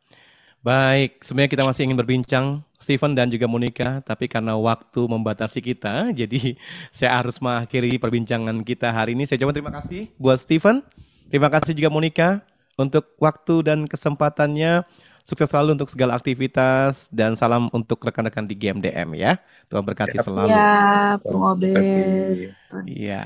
[0.65, 2.45] Baik, sebenarnya kita masih ingin berbincang
[2.81, 6.57] Steven dan juga Monica, tapi karena waktu membatasi kita, jadi
[6.89, 9.29] saya harus mengakhiri perbincangan kita hari ini.
[9.29, 10.81] Saya coba terima kasih buat Steven,
[11.29, 12.41] terima kasih juga Monica
[12.81, 14.81] untuk waktu dan kesempatannya.
[15.25, 19.41] Sukses selalu untuk segala aktivitas dan salam untuk rekan-rekan di GMDM ya.
[19.69, 20.53] Tuhan berkati selalu.
[20.53, 21.57] Siap, Bung
[22.85, 23.25] Iya.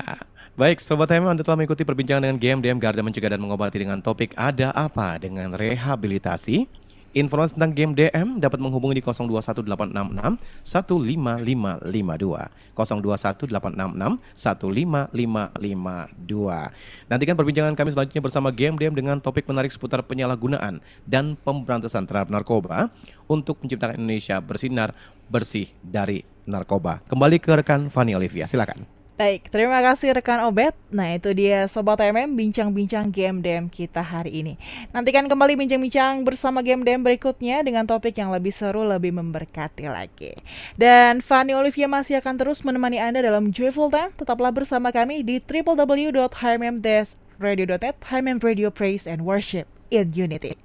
[0.56, 4.32] Baik, Sobat HM, Anda telah mengikuti perbincangan dengan GMDM Garda Mencegah dan Mengobati dengan topik
[4.32, 6.79] Ada Apa dengan Rehabilitasi.
[7.10, 12.54] Informasi tentang game DM dapat menghubungi di 021866 15552.
[12.78, 17.10] 021866 15552.
[17.10, 22.30] Nantikan perbincangan kami selanjutnya bersama game DM dengan topik menarik seputar penyalahgunaan dan pemberantasan terhadap
[22.30, 22.94] narkoba
[23.26, 24.94] untuk menciptakan Indonesia bersinar
[25.26, 27.02] bersih dari narkoba.
[27.10, 28.99] Kembali ke rekan Fanny Olivia, silakan.
[29.20, 30.72] Baik, terima kasih rekan Obet.
[30.88, 34.56] Nah itu dia Sobat MM bincang-bincang GMDM kita hari ini.
[34.96, 40.40] Nantikan kembali bincang-bincang bersama GMDM berikutnya dengan topik yang lebih seru, lebih memberkati lagi.
[40.72, 44.16] Dan Fanny Olivia masih akan terus menemani Anda dalam Joyful Time.
[44.16, 50.56] Tetaplah bersama kami di www.hmm-radio.net HMM Radio Praise and Worship in Unity.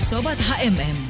[0.00, 1.09] Sobat HMM